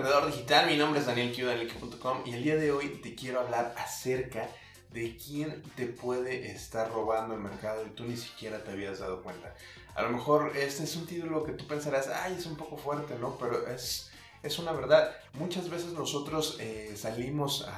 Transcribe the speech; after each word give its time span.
emprendedor 0.00 0.32
digital, 0.32 0.66
mi 0.66 0.78
nombre 0.78 0.98
es 0.98 1.04
Daniel 1.04 1.30
Q, 1.36 1.44
danielq.com 1.44 2.22
y 2.24 2.32
el 2.32 2.42
día 2.42 2.56
de 2.56 2.72
hoy 2.72 3.00
te 3.02 3.14
quiero 3.14 3.40
hablar 3.40 3.74
acerca 3.76 4.48
de 4.94 5.14
quién 5.18 5.62
te 5.76 5.84
puede 5.84 6.50
estar 6.52 6.90
robando 6.90 7.34
el 7.34 7.40
mercado 7.40 7.84
y 7.84 7.90
tú 7.90 8.04
ni 8.04 8.16
siquiera 8.16 8.64
te 8.64 8.70
habías 8.70 9.00
dado 9.00 9.22
cuenta. 9.22 9.54
A 9.94 10.00
lo 10.00 10.08
mejor 10.08 10.56
este 10.56 10.84
es 10.84 10.96
un 10.96 11.04
título 11.04 11.44
que 11.44 11.52
tú 11.52 11.66
pensarás, 11.66 12.08
ay, 12.08 12.34
es 12.38 12.46
un 12.46 12.56
poco 12.56 12.78
fuerte, 12.78 13.14
¿no? 13.16 13.36
Pero 13.36 13.68
es, 13.68 14.10
es 14.42 14.58
una 14.58 14.72
verdad. 14.72 15.14
Muchas 15.34 15.68
veces 15.68 15.92
nosotros 15.92 16.56
eh, 16.60 16.94
salimos 16.96 17.68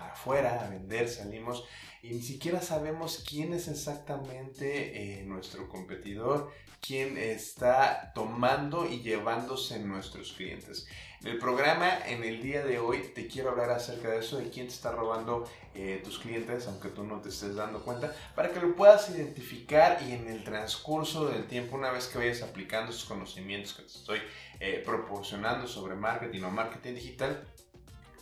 afuera 0.00 0.64
a 0.64 0.68
vender, 0.68 1.08
salimos 1.08 1.64
y 2.02 2.10
ni 2.10 2.22
siquiera 2.22 2.60
sabemos 2.60 3.24
quién 3.28 3.52
es 3.52 3.68
exactamente 3.68 5.20
eh, 5.20 5.22
nuestro 5.22 5.68
competidor, 5.68 6.52
quién 6.80 7.16
está 7.16 8.12
tomando 8.12 8.90
y 8.90 9.02
llevándose 9.02 9.78
nuestros 9.78 10.32
clientes. 10.32 10.88
En 11.20 11.28
el 11.28 11.38
programa, 11.38 12.04
en 12.04 12.24
el 12.24 12.42
día 12.42 12.64
de 12.64 12.80
hoy, 12.80 13.12
te 13.14 13.28
quiero 13.28 13.50
hablar 13.50 13.70
acerca 13.70 14.10
de 14.10 14.18
eso, 14.18 14.38
de 14.38 14.50
quién 14.50 14.66
te 14.66 14.72
está 14.72 14.90
robando 14.90 15.48
eh, 15.76 16.00
tus 16.02 16.18
clientes, 16.18 16.66
aunque 16.66 16.88
tú 16.88 17.04
no 17.04 17.20
te 17.20 17.28
estés 17.28 17.54
dando 17.54 17.84
cuenta, 17.84 18.12
para 18.34 18.50
que 18.50 18.58
lo 18.58 18.74
puedas 18.74 19.08
identificar 19.10 20.02
y 20.02 20.10
en 20.10 20.26
el 20.26 20.42
transcurso 20.42 21.28
del 21.28 21.46
tiempo, 21.46 21.76
una 21.76 21.92
vez 21.92 22.08
que 22.08 22.18
vayas 22.18 22.42
aplicando 22.42 22.90
esos 22.90 23.04
conocimientos 23.04 23.74
que 23.74 23.82
te 23.82 23.92
estoy 23.92 24.18
eh, 24.58 24.82
proporcionando 24.84 25.68
sobre 25.68 25.94
marketing 25.94 26.42
o 26.42 26.50
marketing 26.50 26.94
digital, 26.94 27.46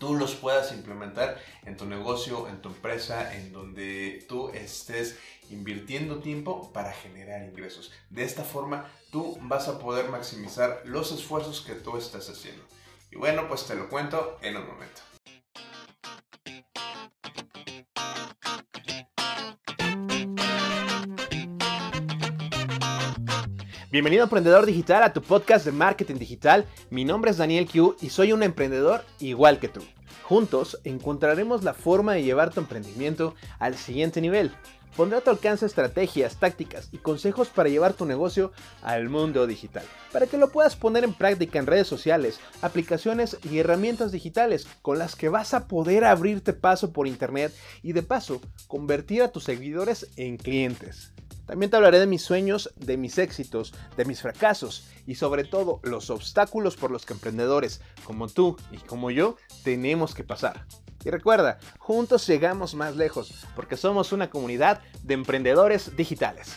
tú 0.01 0.15
los 0.15 0.35
puedas 0.35 0.73
implementar 0.73 1.41
en 1.65 1.77
tu 1.77 1.85
negocio, 1.85 2.49
en 2.49 2.61
tu 2.61 2.71
empresa, 2.71 3.37
en 3.37 3.53
donde 3.53 4.25
tú 4.29 4.49
estés 4.49 5.19
invirtiendo 5.51 6.21
tiempo 6.21 6.73
para 6.73 6.93
generar 6.93 7.43
ingresos. 7.43 7.93
De 8.09 8.25
esta 8.25 8.43
forma, 8.43 8.91
tú 9.13 9.39
vas 9.43 9.69
a 9.69 9.79
poder 9.79 10.09
maximizar 10.09 10.83
los 10.87 11.13
esfuerzos 11.13 11.61
que 11.61 11.75
tú 11.75 11.99
estás 11.99 12.29
haciendo. 12.31 12.65
Y 13.13 13.17
bueno, 13.17 13.47
pues 13.47 13.67
te 13.67 13.75
lo 13.75 13.91
cuento 13.91 14.39
en 14.41 14.57
un 14.57 14.67
momento. 14.67 15.10
Bienvenido 23.93 24.23
Emprendedor 24.23 24.67
Digital 24.67 25.03
a 25.03 25.13
tu 25.13 25.21
podcast 25.21 25.65
de 25.65 25.73
marketing 25.73 26.15
digital. 26.15 26.65
Mi 26.91 27.05
nombre 27.05 27.33
es 27.33 27.39
Daniel 27.39 27.69
Q 27.69 27.97
y 28.01 28.11
soy 28.11 28.33
un 28.33 28.45
emprendedor 28.45 29.05
igual 29.19 29.59
que 29.59 29.67
tú. 29.67 29.81
Juntos 30.23 30.79
encontraremos 30.85 31.65
la 31.65 31.75
forma 31.75 32.13
de 32.13 32.23
llevar 32.23 32.55
tu 32.55 32.61
emprendimiento 32.61 33.35
al 33.59 33.75
siguiente 33.77 34.21
nivel. 34.21 34.53
Pondré 34.97 35.19
a 35.19 35.23
tu 35.23 35.31
alcance 35.31 35.67
estrategias, 35.67 36.37
tácticas 36.37 36.89
y 36.93 36.99
consejos 36.99 37.49
para 37.49 37.69
llevar 37.69 37.95
tu 37.95 38.07
negocio 38.07 38.53
al 38.81 39.09
mundo 39.09 39.49
digital, 39.49 39.83
para 40.13 40.29
que 40.29 40.39
lo 40.39 40.53
puedas 40.53 40.77
poner 40.77 41.03
en 41.03 41.13
práctica 41.13 41.59
en 41.59 41.67
redes 41.67 41.89
sociales, 41.89 42.39
aplicaciones 42.63 43.39
y 43.51 43.59
herramientas 43.59 44.13
digitales 44.13 44.69
con 44.83 45.01
las 45.01 45.17
que 45.17 45.29
vas 45.29 45.53
a 45.53 45.67
poder 45.67 46.05
abrirte 46.05 46.53
paso 46.53 46.93
por 46.93 47.09
internet 47.09 47.53
y 47.83 47.93
de 47.93 48.05
paso 48.05 48.41
convertir 48.69 49.23
a 49.23 49.33
tus 49.33 49.43
seguidores 49.43 50.07
en 50.15 50.37
clientes. 50.37 51.13
También 51.51 51.69
te 51.69 51.77
hablaré 51.77 51.99
de 51.99 52.07
mis 52.07 52.23
sueños, 52.23 52.73
de 52.77 52.97
mis 52.97 53.19
éxitos, 53.19 53.75
de 53.97 54.05
mis 54.05 54.23
fracasos 54.23 54.87
y 55.05 55.17
sobre 55.17 55.43
todo 55.43 55.81
los 55.83 56.09
obstáculos 56.09 56.77
por 56.77 56.93
los 56.93 57.05
que 57.05 57.13
emprendedores 57.13 57.81
como 58.05 58.29
tú 58.29 58.57
y 58.71 58.77
como 58.77 59.11
yo 59.11 59.35
tenemos 59.65 60.15
que 60.15 60.23
pasar. 60.23 60.65
Y 61.05 61.11
recuerda, 61.11 61.59
juntos 61.81 62.25
llegamos 62.29 62.77
más 62.77 62.95
lejos 62.95 63.35
porque 63.57 63.77
somos 63.77 64.13
una 64.13 64.31
comunidad 64.31 64.81
de 65.03 65.15
emprendedores 65.15 65.97
digitales. 65.97 66.57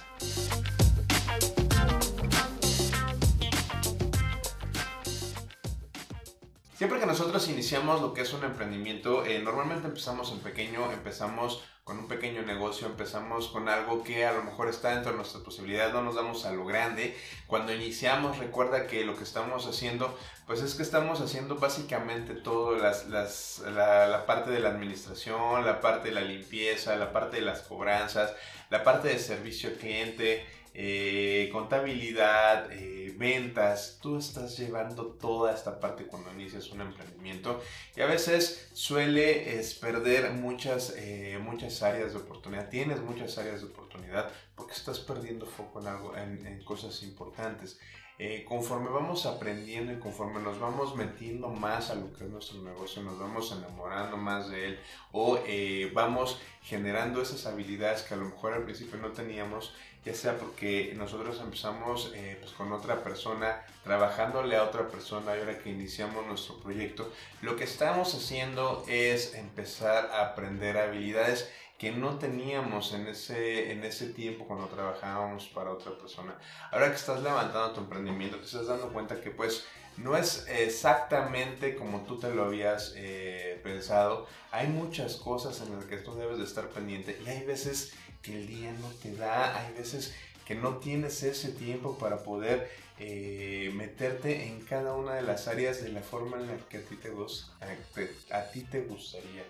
Siempre 6.76 7.00
que 7.00 7.08
nosotros 7.08 7.50
iniciamos 7.50 8.00
lo 8.00 8.14
que 8.14 8.22
es 8.22 8.34
un 8.34 8.44
emprendimiento, 8.44 9.26
eh, 9.26 9.40
normalmente 9.40 9.88
empezamos 9.88 10.32
en 10.32 10.40
pequeño, 10.40 10.92
empezamos 10.92 11.64
con 11.84 12.00
un 12.00 12.08
pequeño 12.08 12.44
negocio, 12.44 12.88
empezamos 12.88 13.50
con 13.50 13.68
algo 13.68 14.04
que 14.04 14.26
a 14.26 14.32
lo 14.32 14.44
mejor 14.44 14.70
está 14.70 14.92
dentro 14.92 15.12
de 15.12 15.18
nuestras 15.18 15.44
posibilidades, 15.44 15.94
no 15.94 16.02
nos 16.02 16.16
damos 16.16 16.46
a 16.46 16.54
lo 16.54 16.66
grande. 16.66 17.18
Cuando 17.46 17.74
iniciamos, 17.74 18.38
recuerda 18.38 18.88
que 18.88 19.04
lo 19.04 19.18
que 19.18 19.24
estamos 19.24 19.68
haciendo, 19.68 20.18
pues 20.48 20.62
es 20.62 20.76
que 20.76 20.84
estamos 20.84 21.20
haciendo 21.20 21.58
básicamente 21.58 22.36
todo, 22.36 22.78
las, 22.78 23.08
la, 23.08 24.08
la 24.08 24.26
parte 24.26 24.52
de 24.52 24.62
la 24.62 24.70
administración, 24.70 25.66
la 25.66 25.82
parte 25.82 26.08
de 26.08 26.16
la 26.16 26.22
limpieza, 26.22 26.96
la 26.96 27.12
parte 27.12 27.38
de 27.38 27.42
las 27.44 27.64
cobranzas, 27.64 28.34
la 28.70 28.86
parte 28.86 29.10
de 29.10 29.20
servicio 29.20 29.70
al 29.70 29.76
cliente, 29.76 30.46
eh, 30.74 31.50
contabilidad, 31.52 32.72
eh, 32.72 33.03
ventas, 33.24 34.00
tú 34.02 34.18
estás 34.18 34.58
llevando 34.58 35.06
toda 35.06 35.54
esta 35.54 35.80
parte 35.80 36.08
cuando 36.08 36.30
inicias 36.34 36.70
un 36.72 36.82
emprendimiento 36.82 37.62
y 37.96 38.02
a 38.02 38.06
veces 38.06 38.70
suele 38.74 39.64
perder 39.80 40.32
muchas, 40.34 40.94
eh, 40.98 41.40
muchas 41.42 41.82
áreas 41.84 42.12
de 42.12 42.20
oportunidad, 42.20 42.68
tienes 42.68 43.00
muchas 43.00 43.38
áreas 43.38 43.62
de 43.62 43.68
oportunidad 43.68 44.30
porque 44.56 44.74
estás 44.74 45.00
perdiendo 45.00 45.46
foco 45.46 45.80
en, 45.80 45.88
algo, 45.88 46.18
en 46.18 46.62
cosas 46.66 47.02
importantes. 47.04 47.80
Eh, 48.20 48.46
conforme 48.48 48.90
vamos 48.90 49.26
aprendiendo 49.26 49.92
y 49.92 49.98
conforme 49.98 50.40
nos 50.40 50.60
vamos 50.60 50.96
metiendo 50.96 51.50
más 51.50 51.90
a 51.90 51.96
lo 51.96 52.14
que 52.14 52.26
es 52.26 52.30
nuestro 52.30 52.62
negocio, 52.62 53.02
nos 53.02 53.18
vamos 53.18 53.52
enamorando 53.52 54.18
más 54.18 54.50
de 54.50 54.68
él 54.68 54.80
o 55.12 55.40
eh, 55.48 55.92
vamos 55.96 56.40
generando 56.62 57.24
esas 57.24 57.48
habilidades 57.48 58.04
que 58.04 58.14
a 58.14 58.18
lo 58.18 58.26
mejor 58.26 58.54
al 58.54 58.66
principio 58.66 59.00
no 59.00 59.12
teníamos, 59.12 59.74
ya 60.06 60.14
sea 60.14 60.38
porque 60.38 60.94
nosotros 60.98 61.40
empezamos 61.42 62.12
eh, 62.16 62.38
pues 62.40 62.52
con 62.52 62.72
otra 62.74 63.04
persona, 63.04 63.66
trabajándole 63.84 64.56
a 64.58 64.64
otra 64.64 64.88
persona 64.88 65.36
y 65.36 65.40
ahora 65.40 65.60
que 65.60 65.70
iniciamos 65.70 66.26
nuestro 66.26 66.60
proyecto, 66.60 67.12
lo 67.42 67.56
que 67.56 67.64
estamos 67.64 68.14
haciendo 68.14 68.84
es 68.88 69.34
empezar 69.36 70.12
a 70.12 70.28
aprender 70.28 70.78
habilidades 70.78 71.50
que 71.78 71.92
no 71.92 72.18
teníamos 72.18 72.94
en 72.94 73.08
ese, 73.08 73.72
en 73.72 73.84
ese 73.84 74.08
tiempo 74.10 74.46
cuando 74.46 74.68
trabajábamos 74.68 75.48
para 75.48 75.72
otra 75.72 75.98
persona. 75.98 76.38
Ahora 76.72 76.90
que 76.90 76.96
estás 76.96 77.22
levantando 77.22 77.74
tu 77.74 77.82
emprendimiento, 77.82 78.38
te 78.38 78.46
estás 78.46 78.68
dando 78.68 78.94
cuenta 78.94 79.20
que 79.20 79.32
pues 79.32 79.66
no 79.98 80.16
es 80.18 80.48
exactamente 80.48 81.76
como 81.76 82.02
tú 82.06 82.18
te 82.18 82.34
lo 82.34 82.46
habías 82.46 82.94
eh, 82.96 83.60
pensado. 83.64 84.28
Hay 84.52 84.68
muchas 84.68 85.18
cosas 85.18 85.62
en 85.62 85.76
las 85.76 85.86
que 85.86 85.98
tú 85.98 86.16
debes 86.16 86.38
de 86.38 86.46
estar 86.46 86.70
pendiente 86.70 87.20
y 87.26 87.30
hay 87.30 87.44
veces 87.46 87.94
que 88.24 88.34
el 88.40 88.48
día 88.48 88.72
no 88.82 88.90
te 89.02 89.16
da, 89.16 89.56
hay 89.60 89.74
veces 89.74 90.16
que 90.46 90.56
no 90.56 90.78
tienes 90.78 91.22
ese 91.24 91.52
tiempo 91.52 91.98
para 91.98 92.24
poder 92.24 92.70
eh, 93.00 93.72
meterte 93.76 94.48
en 94.48 94.62
cada 94.62 94.96
una 94.96 95.14
de 95.14 95.22
las 95.22 95.48
áreas 95.48 95.84
de 95.84 95.90
la 95.90 96.02
forma 96.02 96.38
en 96.38 96.48
la 96.48 96.58
que 96.70 96.78
a 96.78 96.82
ti 96.82 96.96
te, 96.96 98.34
a 98.34 98.52
ti 98.52 98.62
te 98.62 98.82
gustaría. 98.82 99.44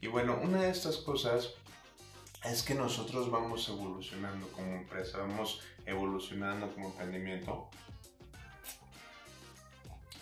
Y 0.00 0.06
bueno, 0.06 0.38
una 0.42 0.62
de 0.62 0.70
estas 0.70 0.98
cosas 0.98 1.54
es 2.44 2.62
que 2.62 2.74
nosotros 2.74 3.30
vamos 3.30 3.68
evolucionando 3.68 4.48
como 4.52 4.76
empresa, 4.76 5.18
vamos 5.18 5.60
evolucionando 5.86 6.72
como 6.72 6.88
emprendimiento. 6.88 7.68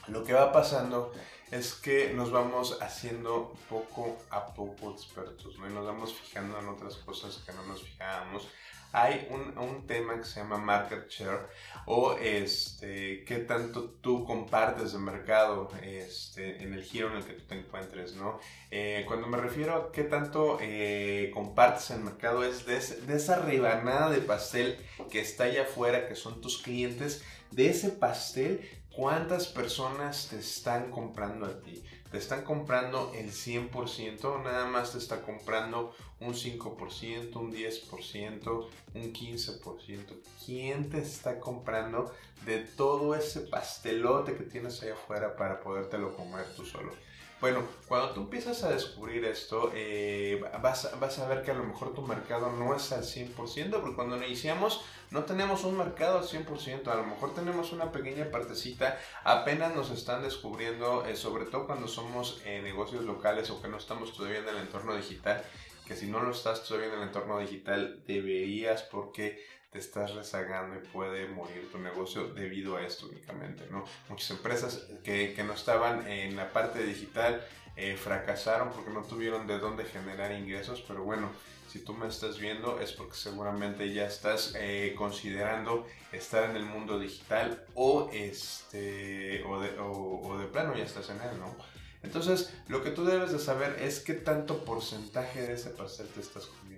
Lo 0.09 0.25
que 0.25 0.33
va 0.33 0.53
pasando 0.53 1.13
es 1.51 1.75
que 1.75 2.13
nos 2.13 2.31
vamos 2.31 2.79
haciendo 2.81 3.55
poco 3.69 4.17
a 4.31 4.47
poco 4.47 4.93
expertos, 4.93 5.59
¿no? 5.59 5.69
Y 5.69 5.73
nos 5.73 5.87
vamos 5.87 6.15
fijando 6.15 6.59
en 6.59 6.69
otras 6.69 6.97
cosas 6.97 7.37
que 7.45 7.53
no 7.53 7.65
nos 7.65 7.83
fijábamos 7.83 8.49
hay 8.97 9.29
un, 9.31 9.59
un, 9.59 9.87
tema 9.87 10.17
que 10.17 10.25
se 10.25 10.41
llama 10.41 10.57
market 10.57 11.09
share 11.11 11.49
o 11.85 12.17
este, 12.17 13.25
qué 13.25 13.39
tanto 13.41 13.91
tú 14.01 14.25
compartes 14.25 14.93
de 14.93 14.99
mercado 14.99 15.71
este, 15.83 16.63
en 16.63 16.73
el 16.73 16.83
giro 16.83 17.11
en 17.11 17.19
el 17.19 17.25
que 17.25 17.35
tú 17.35 17.45
te 17.45 17.59
encuentres, 17.59 18.15
¿no? 18.15 18.41
Eh, 18.71 19.05
cuando 19.07 19.27
me 19.27 19.37
refiero 19.37 19.75
a 19.75 19.93
qué 19.93 20.05
tanto 20.05 20.59
eh, 20.63 21.31
compartes 21.35 21.91
el 21.91 22.01
mercado 22.01 22.43
es 22.43 22.65
de, 22.65 22.79
de 22.79 23.17
esa 23.17 23.37
rebanada 23.41 24.09
de 24.09 24.23
pastel 24.23 24.79
que 25.11 25.21
está 25.21 25.45
allá 25.45 25.65
afuera, 25.65 26.09
que 26.09 26.15
son 26.15 26.41
tus 26.41 26.63
clientes, 26.63 27.23
de 27.51 27.69
ese 27.69 27.91
pastel, 27.91 28.67
¿cuántas 28.97 29.47
personas 29.47 30.29
te 30.29 30.39
están 30.39 30.91
comprando 30.91 31.47
a 31.47 31.61
ti? 31.61 31.83
te 32.11 32.19
están 32.19 32.45
comprando 32.45 33.13
el 33.15 33.31
100%, 33.31 34.43
nada 34.43 34.67
más 34.67 34.93
te 34.93 34.99
está 34.99 35.23
comprando 35.23 35.95
un 36.21 36.35
5%, 36.35 37.37
un 37.37 37.53
10%, 37.53 38.69
un 38.95 39.13
15%. 39.13 40.23
¿Quién 40.45 40.89
te 40.89 40.99
está 40.99 41.41
comprando 41.41 42.13
de 42.45 42.61
todo 42.61 43.15
ese 43.15 43.41
pastelote 43.41 44.35
que 44.35 44.45
tienes 44.45 44.83
ahí 44.83 44.91
afuera 44.91 45.37
para 45.37 45.61
podértelo 45.61 46.15
comer 46.17 46.47
tú 46.57 46.65
solo? 46.65 46.93
Bueno, 47.39 47.65
cuando 47.87 48.13
tú 48.13 48.21
empiezas 48.23 48.65
a 48.65 48.71
descubrir 48.71 49.27
esto, 49.27 49.71
eh, 49.75 50.43
vas, 50.63 50.87
a 50.87 51.29
ver 51.29 51.43
que 51.43 51.51
a 51.51 51.55
lo 51.55 51.65
mejor 51.65 51.93
tu 51.93 52.01
mercado 52.01 52.51
no 52.51 52.75
es 52.75 52.93
al 52.93 53.03
100%, 53.03 53.35
porque 53.81 53.95
cuando 53.95 54.17
iniciamos 54.17 54.83
no 55.11 55.25
tenemos 55.25 55.65
un 55.65 55.77
mercado 55.77 56.19
al 56.19 56.25
100%, 56.25 56.89
a 56.89 56.95
lo 56.95 57.05
mejor 57.05 57.35
tenemos 57.35 57.73
una 57.73 57.93
pequeña 57.93 58.31
partecita, 58.31 58.99
apenas 59.23 59.75
nos 59.75 59.91
están 59.91 60.23
descubriendo, 60.23 61.05
eh, 61.05 61.15
sobre 61.15 61.45
todo 61.45 61.67
cuando 61.67 61.89
somos 61.89 62.41
eh, 62.47 62.63
negocios 62.63 63.05
locales 63.05 63.51
o 63.51 63.61
que 63.61 63.69
no 63.69 63.77
estamos 63.77 64.17
todavía 64.17 64.39
en 64.39 64.49
el 64.49 64.57
entorno 64.57 64.97
digital 64.97 65.45
que 65.87 65.95
si 65.95 66.07
no 66.07 66.21
lo 66.21 66.33
estás 66.33 66.65
todavía 66.65 66.89
en 66.89 66.95
el 66.95 67.03
entorno 67.03 67.39
digital, 67.39 68.03
deberías 68.07 68.83
porque 68.83 69.47
estás 69.79 70.15
rezagando 70.15 70.77
y 70.77 70.87
puede 70.89 71.29
morir 71.29 71.71
tu 71.71 71.79
negocio 71.79 72.29
debido 72.29 72.77
a 72.77 72.83
esto 72.83 73.07
únicamente, 73.09 73.67
¿no? 73.71 73.85
Muchas 74.09 74.31
empresas 74.31 74.87
que, 75.05 75.35
que 75.35 75.45
no 75.45 75.53
estaban 75.53 76.07
en 76.09 76.37
la 76.37 76.53
parte 76.53 76.85
digital 76.85 77.47
eh, 77.77 77.97
fracasaron 77.97 78.71
porque 78.71 78.91
no 78.91 79.03
tuvieron 79.03 79.47
de 79.47 79.59
dónde 79.59 79.85
generar 79.85 80.33
ingresos, 80.33 80.83
pero 80.89 81.05
bueno, 81.05 81.31
si 81.69 81.81
tú 81.81 81.93
me 81.93 82.09
estás 82.09 82.39
viendo 82.39 82.81
es 82.81 82.93
porque 82.93 83.17
seguramente 83.17 83.93
ya 83.93 84.07
estás 84.07 84.55
eh, 84.57 84.95
considerando 84.97 85.87
estar 86.11 86.49
en 86.49 86.57
el 86.57 86.65
mundo 86.65 86.99
digital 86.99 87.67
o, 87.75 88.09
este, 88.15 89.45
o, 89.45 89.61
de, 89.61 89.79
o, 89.79 90.39
de 90.39 90.47
plano 90.47 90.75
ya 90.75 90.85
estás 90.85 91.11
en 91.11 91.21
él, 91.21 91.39
¿no? 91.39 91.55
Entonces, 92.03 92.55
lo 92.69 92.83
que 92.83 92.91
tú 92.91 93.05
debes 93.05 93.33
de 93.33 93.39
saber 93.39 93.77
es 93.83 94.01
qué 94.01 94.15
tanto 94.15 94.65
porcentaje 94.65 95.43
de 95.43 95.55
ese 95.55 95.71
pastel 95.71 96.07
te 96.09 96.21
estás 96.21 96.47
comiendo, 96.47 96.76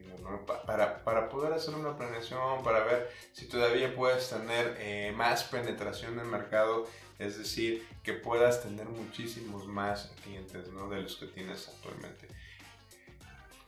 Para, 0.66 1.28
poder 1.28 1.52
hacer 1.52 1.74
una 1.74 1.96
planeación, 1.96 2.62
para 2.62 2.84
ver 2.84 3.10
si 3.32 3.46
todavía 3.46 3.94
puedes 3.94 4.28
tener 4.28 4.76
eh, 4.78 5.12
más 5.16 5.44
penetración 5.44 6.14
en 6.14 6.20
el 6.20 6.26
mercado, 6.26 6.86
es 7.18 7.38
decir, 7.38 7.86
que 8.02 8.12
puedas 8.12 8.62
tener 8.62 8.86
muchísimos 8.86 9.66
más 9.66 10.12
clientes, 10.22 10.68
¿no? 10.68 10.88
De 10.88 11.02
los 11.02 11.16
que 11.16 11.26
tienes 11.26 11.68
actualmente. 11.68 12.28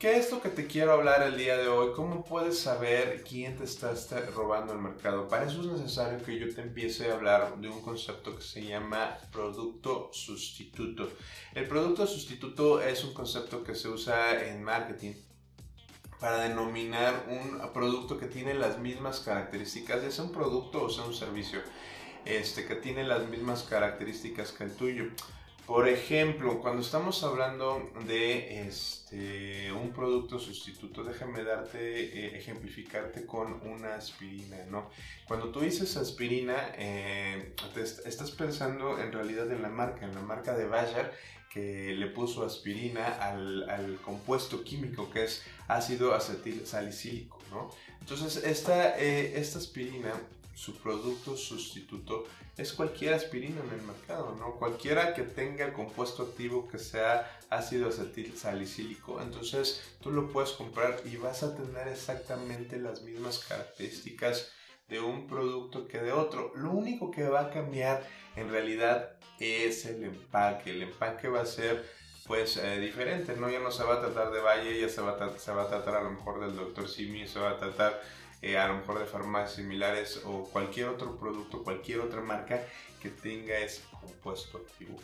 ¿Qué 0.00 0.16
es 0.16 0.30
lo 0.30 0.40
que 0.40 0.48
te 0.48 0.66
quiero 0.66 0.92
hablar 0.92 1.22
el 1.22 1.36
día 1.36 1.58
de 1.58 1.68
hoy? 1.68 1.92
¿Cómo 1.94 2.24
puedes 2.24 2.58
saber 2.58 3.22
quién 3.22 3.58
te 3.58 3.64
está, 3.64 3.92
robando 4.34 4.72
el 4.72 4.78
mercado? 4.78 5.28
Para 5.28 5.44
eso 5.44 5.60
es 5.60 5.66
necesario 5.66 6.24
que 6.24 6.38
yo 6.38 6.54
te 6.54 6.62
empiece 6.62 7.10
a 7.10 7.16
hablar 7.16 7.58
de 7.58 7.68
un 7.68 7.82
concepto 7.82 8.34
que 8.34 8.40
se 8.40 8.64
llama 8.64 9.18
producto 9.30 10.08
sustituto. 10.10 11.10
El 11.54 11.68
producto 11.68 12.06
sustituto 12.06 12.80
es 12.80 13.04
un 13.04 13.12
concepto 13.12 13.62
que 13.62 13.74
se 13.74 13.90
usa 13.90 14.42
en 14.48 14.62
marketing 14.62 15.12
para 16.20 16.42
denominar 16.42 17.26
un 17.28 17.72
producto 17.72 18.18
que 18.18 18.26
tiene 18.26 18.54
las 18.54 18.78
mismas 18.78 19.20
características, 19.20 20.02
ya 20.02 20.10
sea 20.10 20.24
un 20.24 20.32
producto 20.32 20.84
o 20.84 20.90
sea 20.90 21.04
un 21.04 21.14
servicio, 21.14 21.60
este, 22.24 22.66
que 22.66 22.76
tiene 22.76 23.04
las 23.04 23.26
mismas 23.28 23.62
características 23.62 24.52
que 24.52 24.64
el 24.64 24.76
tuyo. 24.76 25.04
Por 25.66 25.88
ejemplo, 25.88 26.60
cuando 26.60 26.82
estamos 26.82 27.22
hablando 27.22 27.92
de 28.04 28.66
este, 28.66 29.70
un 29.72 29.92
producto 29.92 30.38
sustituto, 30.40 31.04
déjame 31.04 31.44
darte, 31.44 31.78
eh, 31.78 32.36
ejemplificarte 32.36 33.24
con 33.24 33.60
una 33.64 33.94
aspirina, 33.94 34.56
¿no? 34.68 34.90
Cuando 35.28 35.50
tú 35.50 35.60
dices 35.60 35.96
aspirina, 35.96 36.72
eh, 36.76 37.54
estás 38.04 38.32
pensando 38.32 39.00
en 39.00 39.12
realidad 39.12 39.48
en 39.52 39.62
la 39.62 39.68
marca, 39.68 40.06
en 40.06 40.14
la 40.16 40.22
marca 40.22 40.56
de 40.56 40.66
Bayer, 40.66 41.12
que 41.50 41.94
le 41.94 42.06
puso 42.06 42.44
aspirina 42.44 43.06
al, 43.20 43.98
compuesto 44.02 44.62
químico 44.62 45.10
que 45.10 45.24
es 45.24 45.42
ácido 45.66 46.14
acetil 46.14 46.66
salicílico, 46.66 47.38
¿no? 47.50 47.70
Entonces, 48.00 48.44
esta, 48.44 48.98
eh, 48.98 49.38
esta 49.38 49.58
aspirina 49.58 50.14
su 50.54 50.76
producto 50.76 51.36
sustituto 51.36 52.26
es 52.56 52.72
cualquier 52.72 53.14
aspirina 53.14 53.62
en 53.62 53.80
el 53.80 53.82
mercado, 53.86 54.36
¿no? 54.38 54.56
Cualquiera 54.56 55.14
que 55.14 55.22
tenga 55.22 55.64
el 55.64 55.72
compuesto 55.72 56.22
activo 56.22 56.68
que 56.68 56.78
sea 56.78 57.38
ácido 57.48 57.88
acetil 57.88 58.36
salicílico, 58.36 59.20
entonces 59.20 59.82
tú 60.00 60.10
lo 60.10 60.28
puedes 60.30 60.50
comprar 60.50 61.00
y 61.04 61.16
vas 61.16 61.42
a 61.42 61.56
tener 61.56 61.88
exactamente 61.88 62.78
las 62.78 63.02
mismas 63.02 63.38
características 63.38 64.52
de 64.88 65.00
un 65.00 65.26
producto 65.26 65.88
que 65.88 65.98
de 65.98 66.12
otro. 66.12 66.52
Lo 66.54 66.72
único 66.72 67.10
que 67.10 67.28
va 67.28 67.40
a 67.40 67.50
cambiar 67.50 68.06
en 68.36 68.50
realidad 68.50 69.19
es 69.40 69.86
el 69.86 70.04
empaque. 70.04 70.70
El 70.70 70.82
empaque 70.82 71.28
va 71.28 71.42
a 71.42 71.46
ser 71.46 71.84
pues 72.26 72.56
eh, 72.58 72.78
diferente, 72.78 73.34
¿no? 73.36 73.50
Ya 73.50 73.58
no 73.58 73.72
se 73.72 73.82
va 73.82 73.94
a 73.94 74.00
tratar 74.00 74.30
de 74.30 74.40
Valle, 74.40 74.80
ya 74.80 74.88
se 74.88 75.00
va, 75.00 75.12
a 75.12 75.38
se 75.38 75.52
va 75.52 75.62
a 75.62 75.68
tratar 75.68 75.96
a 75.96 76.02
lo 76.02 76.10
mejor 76.10 76.40
del 76.40 76.54
Dr. 76.54 76.88
Simi, 76.88 77.26
se 77.26 77.40
va 77.40 77.50
a 77.50 77.58
tratar 77.58 78.00
eh, 78.42 78.56
a 78.56 78.68
lo 78.68 78.76
mejor 78.76 79.00
de 79.00 79.06
farmacias 79.06 79.56
similares 79.56 80.22
o 80.24 80.44
cualquier 80.44 80.88
otro 80.88 81.18
producto, 81.18 81.64
cualquier 81.64 82.00
otra 82.00 82.20
marca 82.20 82.64
que 83.02 83.08
tenga 83.10 83.58
ese 83.58 83.82
compuesto 84.00 84.58
activo. 84.58 84.96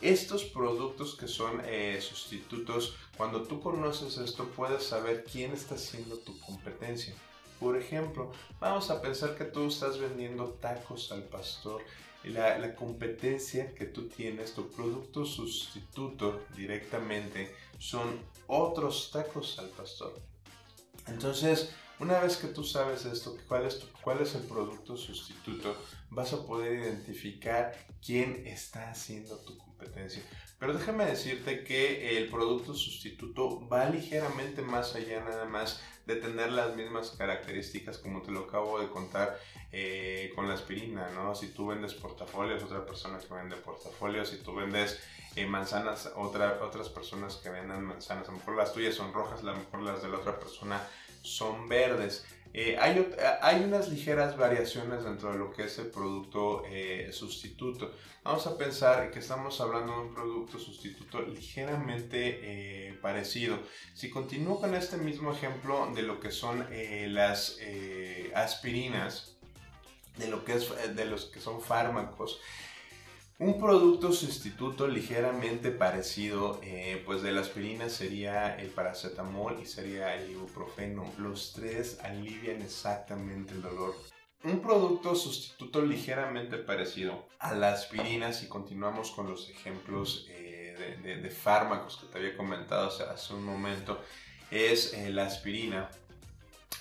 Estos 0.00 0.42
productos 0.42 1.14
que 1.14 1.28
son 1.28 1.62
eh, 1.64 2.00
sustitutos, 2.00 2.96
cuando 3.16 3.44
tú 3.44 3.60
conoces 3.60 4.18
esto 4.18 4.48
puedes 4.48 4.82
saber 4.82 5.24
quién 5.24 5.52
está 5.52 5.76
haciendo 5.76 6.18
tu 6.18 6.36
competencia. 6.40 7.14
Por 7.60 7.78
ejemplo, 7.78 8.32
vamos 8.58 8.90
a 8.90 9.00
pensar 9.00 9.36
que 9.36 9.44
tú 9.44 9.68
estás 9.68 10.00
vendiendo 10.00 10.48
tacos 10.60 11.12
al 11.12 11.22
pastor. 11.22 11.82
La, 12.24 12.74
competencia 12.74 13.74
que 13.74 13.86
tú 13.86 14.08
tienes, 14.08 14.54
tu 14.54 14.70
producto 14.70 15.24
sustituto 15.24 16.44
directamente, 16.56 17.54
son 17.78 18.20
otros 18.46 19.10
tacos 19.12 19.58
al 19.58 19.68
pastor. 19.70 20.14
Entonces, 21.06 21.74
una 21.98 22.20
vez 22.20 22.36
que 22.36 22.48
tú 22.48 22.64
sabes 22.64 23.04
esto, 23.04 23.36
cuál 23.48 23.66
es, 23.66 23.84
cuál 24.02 24.20
es 24.20 24.34
el 24.34 24.42
producto 24.42 24.96
sustituto, 24.96 25.76
vas 26.10 26.32
a 26.32 26.46
poder 26.46 26.80
identificar 26.80 27.72
quién 28.04 28.46
está 28.46 28.90
haciendo 28.90 29.36
tu 29.38 29.56
competencia. 29.58 30.22
Pero 30.58 30.74
déjame 30.74 31.06
decirte 31.06 31.64
que 31.64 32.18
el 32.18 32.28
producto 32.28 32.74
sustituto 32.74 33.66
va 33.68 33.88
ligeramente 33.88 34.62
más 34.62 34.94
allá 34.94 35.24
nada 35.24 35.44
más 35.44 35.82
de 36.06 36.16
tener 36.16 36.52
las 36.52 36.74
mismas 36.74 37.10
características 37.10 37.98
como 37.98 38.22
te 38.22 38.30
lo 38.30 38.40
acabo 38.40 38.80
de 38.80 38.88
contar 38.88 39.38
eh, 39.70 40.32
con 40.34 40.48
la 40.48 40.54
aspirina, 40.54 41.08
¿no? 41.10 41.34
Si 41.34 41.48
tú 41.48 41.68
vendes 41.68 41.94
portafolios, 41.94 42.62
otra 42.62 42.84
persona 42.84 43.18
que 43.18 43.32
vende 43.32 43.56
portafolios, 43.56 44.28
si 44.28 44.38
tú 44.38 44.54
vendes 44.54 44.98
eh, 45.36 45.46
manzanas, 45.46 46.12
otra, 46.16 46.58
otras 46.62 46.88
personas 46.88 47.36
que 47.36 47.50
venden 47.50 47.82
manzanas, 47.82 48.28
a 48.28 48.32
lo 48.32 48.38
mejor 48.38 48.56
las 48.56 48.72
tuyas 48.72 48.94
son 48.94 49.12
rojas, 49.12 49.40
a 49.40 49.44
lo 49.44 49.56
mejor 49.56 49.82
las 49.82 50.02
de 50.02 50.08
la 50.08 50.18
otra 50.18 50.38
persona 50.38 50.80
son 51.22 51.68
verdes. 51.68 52.26
Eh, 52.54 52.76
hay, 52.78 53.10
hay, 53.40 53.64
unas 53.64 53.88
ligeras 53.88 54.36
variaciones 54.36 55.04
dentro 55.04 55.32
de 55.32 55.38
lo 55.38 55.52
que 55.52 55.64
es 55.64 55.78
el 55.78 55.86
producto 55.86 56.64
eh, 56.66 57.08
sustituto. 57.10 57.92
Vamos 58.24 58.46
a 58.46 58.58
pensar 58.58 59.10
que 59.10 59.20
estamos 59.20 59.58
hablando 59.62 59.94
de 59.94 60.00
un 60.02 60.14
producto 60.14 60.58
sustituto 60.58 61.22
ligeramente 61.22 62.40
eh, 62.42 62.98
parecido. 63.00 63.58
Si 63.94 64.10
continúo 64.10 64.60
con 64.60 64.74
este 64.74 64.98
mismo 64.98 65.32
ejemplo 65.32 65.90
de 65.94 66.02
lo 66.02 66.20
que 66.20 66.30
son 66.30 66.66
las 67.14 67.58
aspirinas, 68.34 69.36
de 70.18 70.28
lo 70.28 70.44
que 70.44 70.54
es 70.54 70.94
de 70.94 71.04
los 71.06 71.26
que 71.26 71.40
son 71.40 71.62
fármacos, 71.62 72.38
un 73.42 73.58
producto 73.58 74.12
sustituto 74.12 74.86
ligeramente 74.86 75.72
parecido 75.72 76.60
eh, 76.62 77.02
pues 77.04 77.22
de 77.22 77.32
la 77.32 77.40
aspirina 77.40 77.88
sería 77.88 78.54
el 78.56 78.68
paracetamol 78.68 79.58
y 79.60 79.66
sería 79.66 80.14
el 80.14 80.30
ibuprofeno. 80.30 81.12
Los 81.18 81.52
tres 81.52 81.98
alivian 82.04 82.62
exactamente 82.62 83.52
el 83.54 83.62
dolor. 83.62 83.96
Un 84.44 84.60
producto 84.60 85.16
sustituto 85.16 85.82
ligeramente 85.82 86.56
parecido 86.56 87.26
a 87.40 87.52
la 87.52 87.72
aspirina, 87.72 88.32
si 88.32 88.46
continuamos 88.46 89.10
con 89.10 89.28
los 89.28 89.50
ejemplos 89.50 90.28
eh, 90.30 90.76
de, 91.02 91.30
fármacos 91.30 91.96
que 91.96 92.06
te 92.06 92.18
había 92.18 92.36
comentado 92.36 92.86
hace, 92.86 93.34
un 93.34 93.44
momento, 93.44 94.00
es 94.52 94.94
eh, 94.94 95.10
la 95.10 95.26
aspirina, 95.26 95.90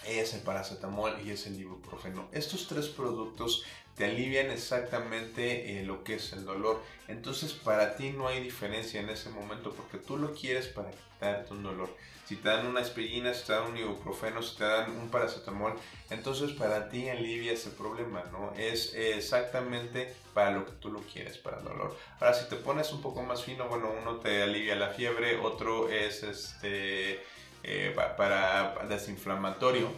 es 0.06 0.34
el 0.34 0.42
paracetamol 0.42 1.14
y 1.26 1.32
es 1.32 1.48
el 1.48 1.60
ibuprofeno. 1.60 2.28
Estos 2.32 2.68
tres 2.68 2.88
productos 2.88 3.64
te 3.96 4.06
alivian 4.06 4.50
exactamente 4.50 5.80
eh, 5.80 5.84
lo 5.84 6.04
que 6.04 6.16
es 6.16 6.34
el 6.34 6.46
dolor. 6.46 6.82
Entonces 7.08 7.54
para 7.54 7.96
ti 7.96 8.12
no 8.12 8.28
hay 8.28 8.42
diferencia 8.42 9.02
en 9.02 9.10
ese 9.10 9.30
momento 9.30 9.74
porque 9.74 9.98
tú 9.98 10.18
lo 10.18 10.34
quieres 10.34 10.68
para 10.68 10.92
quitarte 10.92 11.54
un 11.54 11.64
dolor. 11.64 11.90
Si 12.26 12.38
te 12.38 12.48
dan 12.48 12.66
una 12.66 12.80
aspirina, 12.80 13.34
si 13.34 13.46
te 13.46 13.52
dan 13.52 13.72
un 13.72 13.78
ibuprofeno, 13.78 14.42
si 14.42 14.56
te 14.56 14.64
dan 14.64 14.90
un 14.92 15.10
paracetamol, 15.10 15.74
entonces 16.10 16.52
para 16.52 16.88
ti 16.88 17.10
alivia 17.10 17.52
ese 17.52 17.72
problema, 17.72 18.24
¿no? 18.32 18.54
Es 18.56 18.94
exactamente 18.96 20.16
para 20.34 20.52
lo 20.52 20.66
que 20.66 20.72
tú 20.72 20.90
lo 20.92 21.02
quieres, 21.02 21.38
para 21.38 21.58
el 21.58 21.66
dolor. 21.66 21.98
Ahora 22.22 22.34
si 22.34 22.48
te 22.48 22.56
pones 22.56 22.94
un 22.94 23.02
poco 23.02 23.22
más 23.22 23.44
fino, 23.44 23.68
bueno, 23.68 23.94
uno 24.02 24.16
te 24.18 24.44
alivia 24.44 24.76
la 24.78 24.92
fiebre, 24.92 25.38
otro 25.40 25.90
es 25.90 26.24
este 26.24 27.22
eh, 27.64 27.96
para 28.18 28.86
desinflamatorio 28.88 29.92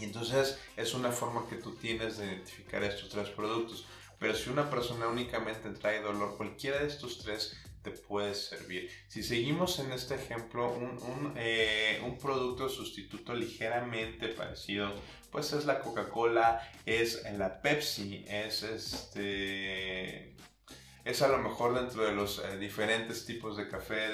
y 0.00 0.04
entonces 0.04 0.58
es 0.76 0.94
una 0.94 1.12
forma 1.12 1.46
que 1.48 1.56
tú 1.56 1.74
tienes 1.74 2.16
de 2.16 2.26
identificar 2.26 2.82
estos 2.82 3.10
tres 3.10 3.28
productos. 3.28 3.84
Pero 4.18 4.34
si 4.34 4.50
una 4.50 4.68
persona 4.70 5.08
únicamente 5.08 5.70
trae 5.70 6.00
dolor, 6.00 6.36
cualquiera 6.36 6.78
de 6.80 6.88
estos 6.88 7.18
tres 7.18 7.56
te 7.82 7.90
puede 7.90 8.34
servir. 8.34 8.90
Si 9.08 9.22
seguimos 9.22 9.78
en 9.78 9.92
este 9.92 10.14
ejemplo, 10.14 10.72
un, 10.72 10.98
un, 11.02 11.34
eh, 11.36 12.00
un, 12.04 12.18
producto 12.18 12.68
sustituto 12.68 13.34
ligeramente 13.34 14.28
parecido, 14.28 14.92
pues 15.30 15.52
es 15.52 15.64
la 15.64 15.80
Coca-Cola, 15.80 16.60
es 16.84 17.22
la 17.38 17.62
Pepsi, 17.62 18.24
es 18.28 18.62
este... 18.62 20.34
es 21.04 21.22
a 21.22 21.28
lo 21.28 21.38
mejor 21.38 21.74
dentro 21.74 22.04
de 22.04 22.12
los 22.12 22.38
eh, 22.38 22.58
diferentes 22.58 23.24
tipos 23.24 23.56
de 23.56 23.68
café, 23.68 24.06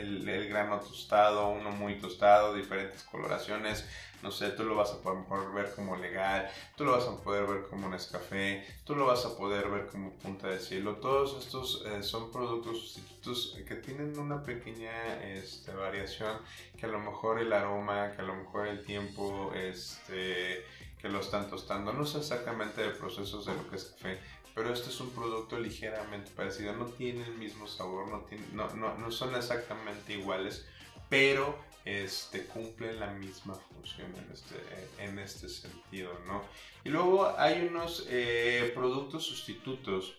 el, 0.00 0.48
grano 0.48 0.80
tostado, 0.80 1.48
uno 1.48 1.70
muy 1.70 1.98
tostado, 1.98 2.54
diferentes 2.54 3.02
coloraciones, 3.04 3.84
no 4.22 4.32
sé, 4.32 4.50
tú 4.50 4.64
lo 4.64 4.74
vas 4.74 4.90
a 4.92 5.00
poder 5.00 5.50
ver 5.54 5.72
como 5.74 5.96
legal, 5.96 6.50
tú 6.76 6.84
lo 6.84 6.92
vas 6.92 7.06
a 7.06 7.16
poder 7.22 7.46
ver 7.46 7.62
como 7.68 7.88
Nescafé, 7.88 8.66
tú 8.84 8.96
lo 8.96 9.06
vas 9.06 9.24
a 9.24 9.36
poder 9.36 9.68
ver 9.68 9.86
como 9.86 10.12
Punta 10.14 10.48
de 10.48 10.58
Cielo. 10.58 10.96
Todos 10.96 11.38
estos 11.38 11.84
eh, 11.86 12.02
son 12.02 12.32
productos 12.32 12.80
sustitutos 12.80 13.56
que 13.66 13.76
tienen 13.76 14.18
una 14.18 14.42
pequeña 14.42 15.22
este, 15.22 15.72
variación, 15.72 16.36
que 16.76 16.86
a 16.86 16.88
lo 16.88 16.98
mejor 16.98 17.38
el 17.38 17.52
aroma, 17.52 18.10
que 18.10 18.22
a 18.22 18.24
lo 18.24 18.34
mejor 18.34 18.66
el 18.66 18.84
tiempo 18.84 19.52
este, 19.54 20.64
que 21.00 21.08
lo 21.08 21.20
están 21.20 21.48
tostando, 21.48 21.92
no 21.92 22.04
sé 22.04 22.18
exactamente 22.18 22.82
de 22.82 22.90
procesos 22.90 23.46
de 23.46 23.54
lo 23.54 23.70
que 23.70 23.76
es 23.76 23.84
café, 23.84 24.18
pero 24.58 24.74
este 24.74 24.90
es 24.90 24.98
un 24.98 25.10
producto 25.10 25.56
ligeramente 25.56 26.32
parecido, 26.32 26.72
no 26.72 26.86
tiene 26.86 27.24
el 27.24 27.34
mismo 27.34 27.68
sabor, 27.68 28.08
no, 28.08 28.22
tiene, 28.22 28.44
no, 28.52 28.68
no, 28.74 28.98
no 28.98 29.12
son 29.12 29.36
exactamente 29.36 30.14
iguales, 30.14 30.66
pero 31.08 31.56
este, 31.84 32.44
cumplen 32.46 32.98
la 32.98 33.12
misma 33.12 33.54
función 33.54 34.12
en 34.16 34.32
este, 34.32 34.56
en 34.98 35.20
este 35.20 35.48
sentido, 35.48 36.10
¿no? 36.26 36.42
Y 36.82 36.88
luego 36.88 37.38
hay 37.38 37.68
unos 37.68 38.04
eh, 38.10 38.72
productos 38.74 39.26
sustitutos 39.26 40.18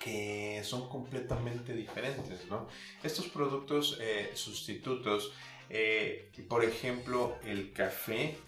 que 0.00 0.62
son 0.64 0.88
completamente 0.88 1.74
diferentes, 1.74 2.46
¿no? 2.46 2.66
Estos 3.02 3.26
productos 3.28 3.98
eh, 4.00 4.30
sustitutos, 4.32 5.34
eh, 5.68 6.32
por 6.48 6.64
ejemplo, 6.64 7.36
el 7.44 7.74
café. 7.74 8.38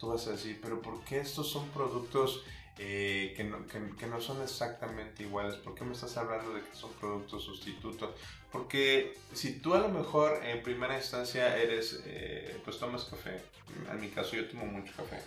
Tú 0.00 0.08
vas 0.08 0.26
a 0.26 0.32
decir, 0.32 0.58
pero 0.62 0.80
¿por 0.80 1.04
qué 1.04 1.20
estos 1.20 1.50
son 1.50 1.68
productos 1.68 2.42
eh, 2.82 3.34
que, 3.36 3.44
no, 3.44 3.58
que, 3.66 4.06
no, 4.06 4.20
son 4.22 4.40
exactamente 4.40 5.24
iguales. 5.24 5.56
¿Por 5.56 5.74
qué 5.74 5.84
me 5.84 5.92
estás 5.92 6.16
hablando 6.16 6.54
de 6.54 6.62
que 6.62 6.74
son 6.74 6.90
productos 6.94 7.44
sustitutos? 7.44 8.14
Porque 8.50 9.18
si 9.34 9.60
tú 9.60 9.74
a 9.74 9.80
lo 9.80 9.90
mejor 9.90 10.40
en 10.42 10.62
primera 10.62 10.96
instancia 10.96 11.58
eres, 11.58 12.00
eh, 12.06 12.58
pues 12.64 12.78
tomas 12.78 13.04
café, 13.04 13.42
en 13.92 14.00
mi 14.00 14.08
caso 14.08 14.34
yo 14.34 14.48
tomo 14.48 14.64
mucho 14.64 14.94
café. 14.96 15.20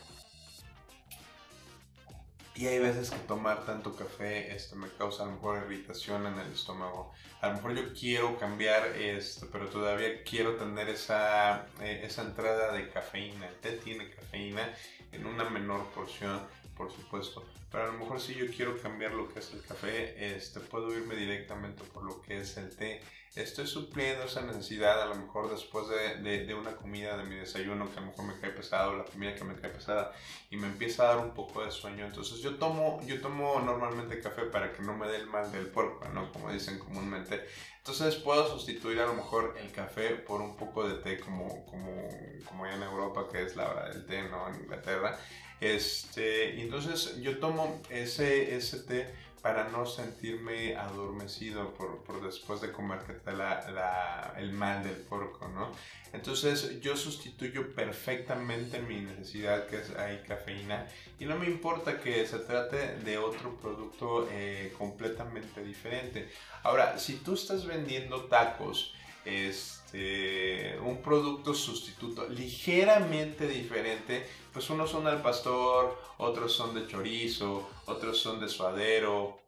Y 2.56 2.68
hay 2.68 2.78
veces 2.78 3.10
que 3.10 3.18
tomar 3.20 3.66
tanto 3.66 3.96
café 3.96 4.56
este, 4.56 4.76
me 4.76 4.88
causa 4.90 5.24
a 5.24 5.26
lo 5.26 5.34
mejor 5.34 5.64
irritación 5.66 6.28
en 6.28 6.38
el 6.38 6.52
estómago. 6.52 7.12
A 7.42 7.48
lo 7.48 7.56
mejor 7.56 7.74
yo 7.74 7.94
quiero 8.00 8.38
cambiar 8.38 8.86
esto, 8.96 9.48
pero 9.52 9.68
todavía 9.68 10.24
quiero 10.24 10.56
tener 10.56 10.88
esa, 10.90 11.66
eh, 11.82 12.02
esa 12.04 12.22
entrada 12.22 12.72
de 12.74 12.90
cafeína. 12.90 13.48
El 13.48 13.56
té 13.56 13.72
tiene 13.72 14.12
cafeína 14.12 14.72
en 15.12 15.26
una 15.26 15.50
menor 15.50 15.86
porción 15.96 16.42
por 16.76 16.92
supuesto. 16.92 17.44
Pero 17.72 17.86
a 17.86 17.88
lo 17.88 17.94
mejor 17.94 18.20
si 18.20 18.36
yo 18.36 18.46
quiero 18.56 18.80
cambiar 18.80 19.14
lo 19.14 19.28
que 19.34 19.40
es 19.40 19.52
el 19.52 19.62
café, 19.64 20.36
este, 20.36 20.60
puedo 20.60 20.94
irme 20.96 21.16
directamente 21.16 21.84
por 21.84 22.04
lo 22.04 22.22
que 22.22 22.40
es 22.40 22.56
el 22.58 22.76
té. 22.76 23.02
Estoy 23.36 23.66
supliendo 23.66 24.26
esa 24.26 24.44
necesidad 24.44 25.02
a 25.02 25.08
lo 25.08 25.16
mejor 25.16 25.50
después 25.50 25.88
de, 25.88 26.46
de, 26.46 26.54
una 26.54 26.76
comida, 26.76 27.18
de 27.18 27.24
mi 27.24 27.34
desayuno 27.34 27.92
que 27.92 27.98
a 27.98 28.02
lo 28.02 28.08
mejor 28.12 28.26
me 28.26 28.40
cae 28.40 28.52
pesado, 28.52 28.96
la 28.96 29.06
comida 29.06 29.34
que 29.34 29.44
me 29.44 29.56
cae 29.56 29.72
pesada 29.72 30.14
y 30.52 30.58
me 30.58 30.68
empieza 30.68 31.02
a 31.02 31.16
dar 31.16 31.26
un 31.26 31.34
poco 31.34 31.66
de 31.66 31.72
sueño. 31.72 32.06
Entonces 32.06 32.42
yo 32.42 32.58
tomo, 32.58 33.02
yo 33.08 33.20
tomo 33.22 33.60
normalmente 33.60 34.20
café 34.20 34.44
para 34.44 34.72
que 34.72 34.84
no 34.84 34.96
me 34.96 35.08
dé 35.08 35.16
el 35.16 35.26
mal 35.26 35.52
del 35.52 35.66
puerco, 35.66 36.08
¿no? 36.10 36.32
Como 36.32 36.52
dicen 36.52 36.78
comúnmente. 36.78 37.44
Entonces 37.80 38.16
puedo 38.18 38.48
sustituir 38.48 39.00
a 39.00 39.08
lo 39.08 39.16
mejor 39.16 39.56
el 39.60 39.72
café 39.72 40.12
por 40.12 40.40
un 40.40 40.56
poco 40.56 40.88
de 40.88 41.02
té 41.02 41.20
como, 41.20 41.66
como, 41.66 42.08
como 42.48 42.68
en 42.68 42.84
Europa 42.84 43.28
que 43.32 43.42
es 43.42 43.56
la 43.56 43.68
hora 43.68 43.90
del 43.90 44.06
té, 44.06 44.22
¿no? 44.30 44.48
En 44.48 44.62
Inglaterra. 44.62 45.18
Este, 45.60 46.62
entonces 46.62 47.22
yo 47.22 47.40
tomo 47.40 47.82
ese, 47.90 48.56
ese 48.56 48.80
té 48.80 49.24
para 49.44 49.68
no 49.68 49.86
sentirme 49.86 50.78
adormecido 50.78 51.74
por, 51.74 52.02
por 52.04 52.24
después 52.24 52.62
de 52.62 52.72
comer 52.72 53.00
que 53.00 53.12
te 53.12 53.34
la, 53.34 54.34
el 54.38 54.54
mal 54.54 54.82
del 54.86 54.96
porco, 54.96 55.50
¿no? 55.50 55.70
Entonces 56.14 56.80
yo 56.80 56.96
sustituyo 56.96 57.76
perfectamente 57.76 58.80
mi 58.80 59.02
necesidad 59.02 59.68
que 59.68 59.82
es 59.82 59.90
hay 59.98 60.20
cafeína 60.20 60.88
y 61.20 61.26
no 61.26 61.38
me 61.38 61.46
importa 61.46 62.00
que 62.00 62.26
se 62.26 62.40
trate 62.40 62.96
de 63.00 63.18
otro 63.18 63.58
producto 63.58 64.30
eh, 64.32 64.74
completamente 64.78 65.62
diferente. 65.62 66.30
Ahora, 66.64 66.98
si 66.98 67.16
tú 67.18 67.34
estás 67.34 67.66
vendiendo 67.66 68.24
tacos, 68.26 68.96
este, 69.26 70.80
un 70.80 71.02
producto 71.02 71.54
sustituto 71.54 72.28
ligeramente 72.28 73.48
diferente, 73.48 74.28
pues 74.52 74.70
unos 74.70 74.92
son 74.92 75.08
al 75.08 75.22
pastor, 75.22 75.98
otros 76.18 76.54
son 76.54 76.76
de 76.76 76.88
chorizo, 76.88 77.70
otros 77.86 78.20
son 78.20 78.40
de 78.40 78.50
suadero, 78.50 79.44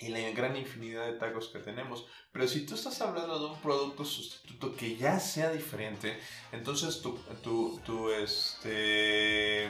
y 0.00 0.08
la 0.08 0.18
gran 0.30 0.56
infinidad 0.56 1.06
de 1.06 1.14
tacos 1.14 1.48
que 1.48 1.58
tenemos. 1.58 2.06
Pero 2.32 2.48
si 2.48 2.66
tú 2.66 2.74
estás 2.74 3.00
hablando 3.00 3.38
de 3.38 3.46
un 3.46 3.60
producto 3.60 4.04
sustituto 4.04 4.76
que 4.76 4.96
ya 4.96 5.20
sea 5.20 5.50
diferente, 5.50 6.18
entonces 6.52 7.00
tu, 7.00 7.16
tu, 7.42 7.80
tu, 7.84 8.10
este, 8.10 9.68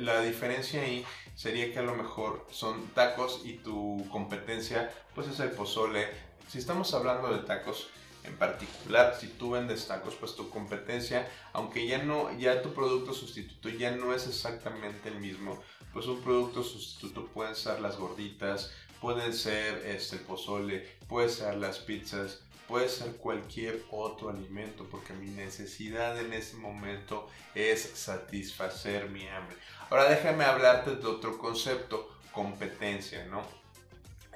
la 0.00 0.20
diferencia 0.22 0.82
ahí 0.82 1.04
sería 1.34 1.72
que 1.72 1.78
a 1.78 1.82
lo 1.82 1.94
mejor 1.94 2.46
son 2.50 2.88
tacos 2.88 3.42
y 3.44 3.54
tu 3.54 4.06
competencia 4.10 4.92
pues 5.14 5.28
es 5.28 5.40
el 5.40 5.50
pozole. 5.50 6.08
Si 6.48 6.58
estamos 6.58 6.94
hablando 6.94 7.32
de 7.32 7.42
tacos, 7.42 7.88
en 8.24 8.36
particular, 8.36 9.16
si 9.18 9.28
tú 9.28 9.50
vendes 9.50 9.86
tacos, 9.86 10.14
pues 10.14 10.34
tu 10.34 10.50
competencia, 10.50 11.30
aunque 11.52 11.86
ya 11.86 12.02
no, 12.02 12.36
ya 12.38 12.62
tu 12.62 12.72
producto 12.74 13.14
sustituto 13.14 13.68
ya 13.68 13.90
no 13.92 14.14
es 14.14 14.26
exactamente 14.26 15.08
el 15.08 15.16
mismo, 15.16 15.62
pues 15.92 16.06
un 16.06 16.20
producto 16.22 16.62
sustituto 16.62 17.26
pueden 17.26 17.54
ser 17.54 17.80
las 17.80 17.96
gorditas, 17.96 18.72
pueden 19.00 19.32
ser 19.32 19.86
este 19.86 20.18
pozole, 20.18 20.86
puede 21.08 21.28
ser 21.28 21.56
las 21.56 21.78
pizzas, 21.78 22.40
puede 22.68 22.88
ser 22.88 23.16
cualquier 23.16 23.82
otro 23.90 24.28
alimento, 24.28 24.86
porque 24.90 25.12
mi 25.14 25.30
necesidad 25.30 26.18
en 26.20 26.32
ese 26.32 26.56
momento 26.56 27.28
es 27.54 27.82
satisfacer 27.82 29.10
mi 29.10 29.26
hambre. 29.26 29.56
Ahora 29.88 30.08
déjame 30.08 30.44
hablarte 30.44 30.94
de 30.94 31.06
otro 31.06 31.36
concepto, 31.38 32.16
competencia, 32.32 33.24
¿no? 33.24 33.59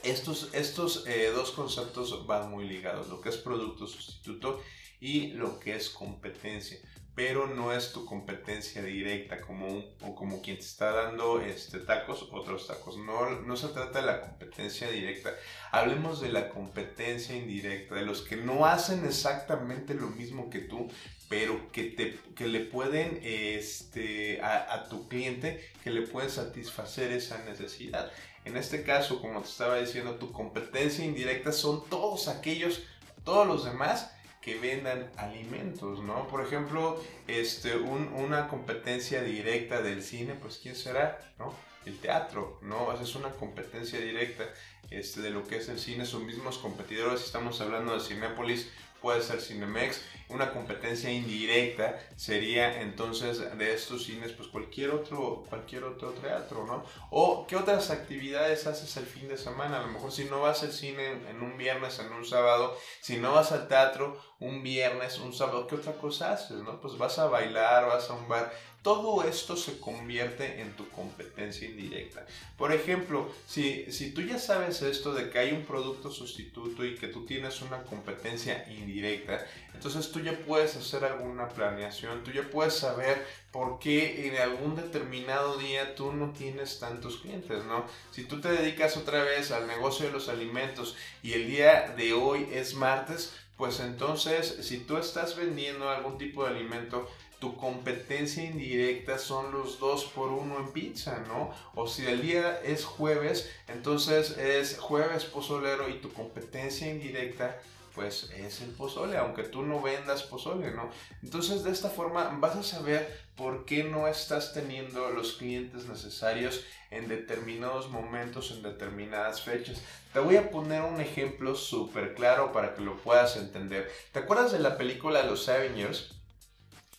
Estos, 0.05 0.51
estos 0.53 1.07
eh, 1.07 1.31
dos 1.35 1.51
conceptos 1.53 2.27
van 2.27 2.51
muy 2.51 2.69
ligados, 2.69 3.09
lo 3.09 3.21
que 3.21 3.31
es 3.31 3.37
producto 3.39 3.87
sustituto 3.87 4.63
y 5.01 5.29
lo 5.29 5.59
que 5.59 5.75
es 5.77 5.89
competencia, 5.89 6.79
pero 7.15 7.47
no 7.47 7.73
es 7.73 7.93
tu 7.93 8.05
competencia 8.05 8.83
directa 8.83 9.41
como, 9.41 9.83
como 10.15 10.43
quien 10.43 10.57
te 10.57 10.65
está 10.65 10.93
dando 10.93 11.41
este, 11.41 11.79
tacos, 11.79 12.29
otros 12.33 12.67
tacos. 12.67 12.99
No, 12.99 13.31
no 13.41 13.57
se 13.57 13.69
trata 13.69 14.01
de 14.01 14.07
la 14.07 14.21
competencia 14.21 14.91
directa, 14.91 15.31
hablemos 15.71 16.21
de 16.21 16.31
la 16.31 16.51
competencia 16.51 17.35
indirecta, 17.37 17.95
de 17.95 18.03
los 18.03 18.23
que 18.23 18.37
no 18.37 18.67
hacen 18.67 19.05
exactamente 19.07 19.95
lo 19.95 20.09
mismo 20.09 20.51
que 20.51 20.61
tú, 20.61 20.91
pero 21.29 21.73
que, 21.73 21.85
te, 21.85 22.19
que 22.35 22.47
le 22.47 22.61
pueden 22.61 23.21
este, 23.23 24.41
a, 24.43 24.75
a 24.75 24.89
tu 24.89 25.09
cliente, 25.09 25.73
que 25.83 25.91
le 25.91 26.03
pueden 26.03 26.31
satisfacer 26.31 27.11
esa 27.13 27.43
necesidad. 27.45 28.13
En 28.45 28.57
este 28.57 28.83
caso, 28.83 29.21
como 29.21 29.41
te 29.41 29.49
estaba 29.49 29.77
diciendo, 29.77 30.17
tu 30.17 30.33
competencia 30.33 31.05
indirecta 31.05 31.53
son 31.53 31.89
todos 31.89 32.29
aquellos, 32.29 32.83
todos 33.25 33.47
los 33.47 33.65
demás 33.65 34.11
que 34.43 34.59
vendan 34.59 35.11
alimentos, 35.17 36.01
¿no? 36.01 36.29
Por 36.29 36.45
ejemplo, 36.45 37.03
este, 37.27 37.77
una 37.77 38.49
competencia 38.49 39.23
directa 39.23 39.81
del 39.81 40.03
cine, 40.03 40.35
pues 40.35 40.59
¿quién 40.63 40.77
será? 40.77 41.19
¿No? 41.39 41.55
El 41.87 41.99
teatro, 41.99 42.59
¿no? 42.63 42.93
es 42.99 43.15
una 43.15 43.31
competencia 43.31 43.99
directa 43.99 44.45
este, 44.91 45.21
de 45.21 45.31
lo 45.31 45.47
que 45.47 45.57
es 45.57 45.69
el 45.69 45.79
cine, 45.79 46.05
son 46.05 46.27
mismos 46.27 46.59
competidores, 46.59 47.23
estamos 47.23 47.61
hablando 47.61 47.95
de 47.95 48.01
Cinépolis, 48.01 48.71
puede 49.01 49.23
ser 49.23 49.41
Cinemex. 49.41 50.01
Una 50.29 50.53
competencia 50.53 51.11
indirecta 51.11 51.99
sería 52.17 52.81
entonces 52.81 53.57
de 53.59 53.75
estos 53.75 54.05
cines, 54.05 54.33
pues 54.33 54.49
cualquier 54.49 54.91
otro, 54.91 55.45
cualquier 55.49 55.85
otro 55.85 56.11
teatro, 56.11 56.67
¿no? 56.67 56.85
O 57.11 57.47
qué 57.47 57.57
otras 57.57 57.91
actividades 57.91 58.67
haces 58.67 58.97
el 58.97 59.07
fin 59.07 59.29
de 59.29 59.37
semana. 59.37 59.81
A 59.81 59.87
lo 59.87 59.93
mejor 59.93 60.13
si 60.13 60.25
no 60.25 60.41
vas 60.41 60.63
al 60.63 60.73
cine 60.73 61.13
en 61.29 61.43
un 61.43 61.57
viernes, 61.59 61.99
en 61.99 62.13
un 62.13 62.25
sábado, 62.25 62.77
si 63.01 63.17
no 63.17 63.33
vas 63.33 63.53
al 63.53 63.69
teatro 63.69 64.19
un 64.41 64.63
viernes, 64.63 65.19
un 65.19 65.33
sábado, 65.33 65.67
¿qué 65.67 65.77
otra 65.77 65.95
cosa 65.95 66.33
haces, 66.33 66.59
no? 66.59 66.81
Pues 66.81 66.99
vas 66.99 67.19
a 67.19 67.27
bailar, 67.27 67.87
vas 67.87 68.11
a 68.11 68.15
un 68.15 68.29
bar 68.29 68.53
todo 68.85 69.25
esto 69.25 69.57
se 69.57 69.81
convierte 69.81 70.61
en 70.61 70.77
tu 70.77 70.87
competencia 70.91 71.67
indirecta. 71.67 72.27
Por 72.59 72.71
ejemplo, 72.71 73.33
si, 73.47 73.91
si 73.91 74.13
tú 74.13 74.21
ya 74.21 74.39
sabes 74.39 74.83
esto 74.83 75.15
de 75.15 75.31
que 75.31 75.39
hay 75.39 75.53
un 75.53 75.65
producto 75.65 76.11
sustituto 76.11 76.85
y 76.85 76.95
que 76.95 77.09
tú 77.09 77.25
tienes 77.25 77.63
una 77.63 77.83
competencia 77.85 78.67
indirecta, 78.71 79.43
entonces 79.75 80.11
tú 80.11 80.21
ya 80.21 80.33
puedes 80.33 80.77
hacer 80.77 81.05
alguna 81.05 81.49
planeación, 81.49 82.25
tú 82.25 82.31
ya 82.31 82.49
puedes 82.49 82.75
saber 82.75 83.27
por 83.51 83.79
qué 83.79 84.29
en 84.29 84.37
algún 84.37 84.77
determinado 84.77 85.59
día 85.59 85.95
tú 85.95 86.13
no 86.13 86.33
tienes 86.33 86.79
tantos 86.79 87.19
clientes, 87.19 87.65
¿no? 87.65 87.85
Si 88.11 88.25
tú 88.25 88.41
te 88.41 88.51
dedicas 88.51 88.97
otra 88.97 89.23
vez 89.23 89.51
al 89.51 89.67
negocio 89.67 90.07
de 90.07 90.13
los 90.13 90.29
alimentos 90.29 90.97
y 91.23 91.35
el 91.35 91.49
día 91.49 91.95
de 91.97 92.15
hoy 92.15 92.49
es 92.53 92.75
martes, 92.75 93.35
pues 93.57 93.81
entonces 93.81 94.59
si 94.63 94.79
tú 94.79 94.97
estás 94.97 95.37
vendiendo 95.37 95.91
algún 95.91 96.19
tipo 96.19 96.45
de 96.45 96.51
alimento, 96.51 97.09
tu 97.39 97.57
competencia 97.57 98.43
indirecta 98.43 99.19
son 99.19 99.53
los 99.53 99.79
dos 99.79 100.05
por 100.05 100.31
uno 100.31 100.59
en 100.59 100.73
pizza, 100.73 101.23
¿no? 101.29 101.53
O 101.75 101.87
si 101.87 102.07
el 102.07 102.23
día 102.23 102.59
es 102.65 102.85
jueves, 102.87 103.51
entonces 103.69 104.39
es 104.39 104.79
jueves 104.79 105.25
pozolero 105.27 105.89
y 105.91 106.01
tu 106.01 106.11
competencia 106.13 106.89
indirecta 106.89 107.61
pues 107.95 108.31
es 108.37 108.61
el 108.61 108.71
pozole, 108.71 109.17
aunque 109.17 109.45
tú 109.45 109.63
no 109.63 109.81
vendas 109.81 110.25
pozole, 110.25 110.73
¿no? 110.73 110.91
Entonces 111.23 111.63
de 111.63 111.71
esta 111.71 111.89
forma 111.89 112.37
vas 112.41 112.57
a 112.57 112.63
saber 112.63 113.25
por 113.37 113.65
qué 113.65 113.85
no 113.85 114.09
estás 114.09 114.53
teniendo 114.53 115.11
los 115.11 115.35
clientes 115.35 115.87
necesarios 115.87 116.65
en 116.91 117.09
determinados 117.09 117.91
momentos, 117.91 118.51
en 118.51 118.63
determinadas 118.63 119.43
fechas. 119.43 119.81
Te 120.13 120.19
voy 120.19 120.37
a 120.37 120.51
poner 120.51 120.83
un 120.83 121.01
ejemplo 121.01 121.55
súper 121.55 122.15
claro 122.15 122.53
para 122.53 122.75
que 122.75 122.83
lo 122.83 122.97
puedas 122.97 123.37
entender. 123.37 123.91
¿Te 124.13 124.21
acuerdas 124.21 124.53
de 124.53 124.61
la 124.61 124.77
película 124.77 125.23
Los 125.25 125.49
Avengers? 125.49 126.15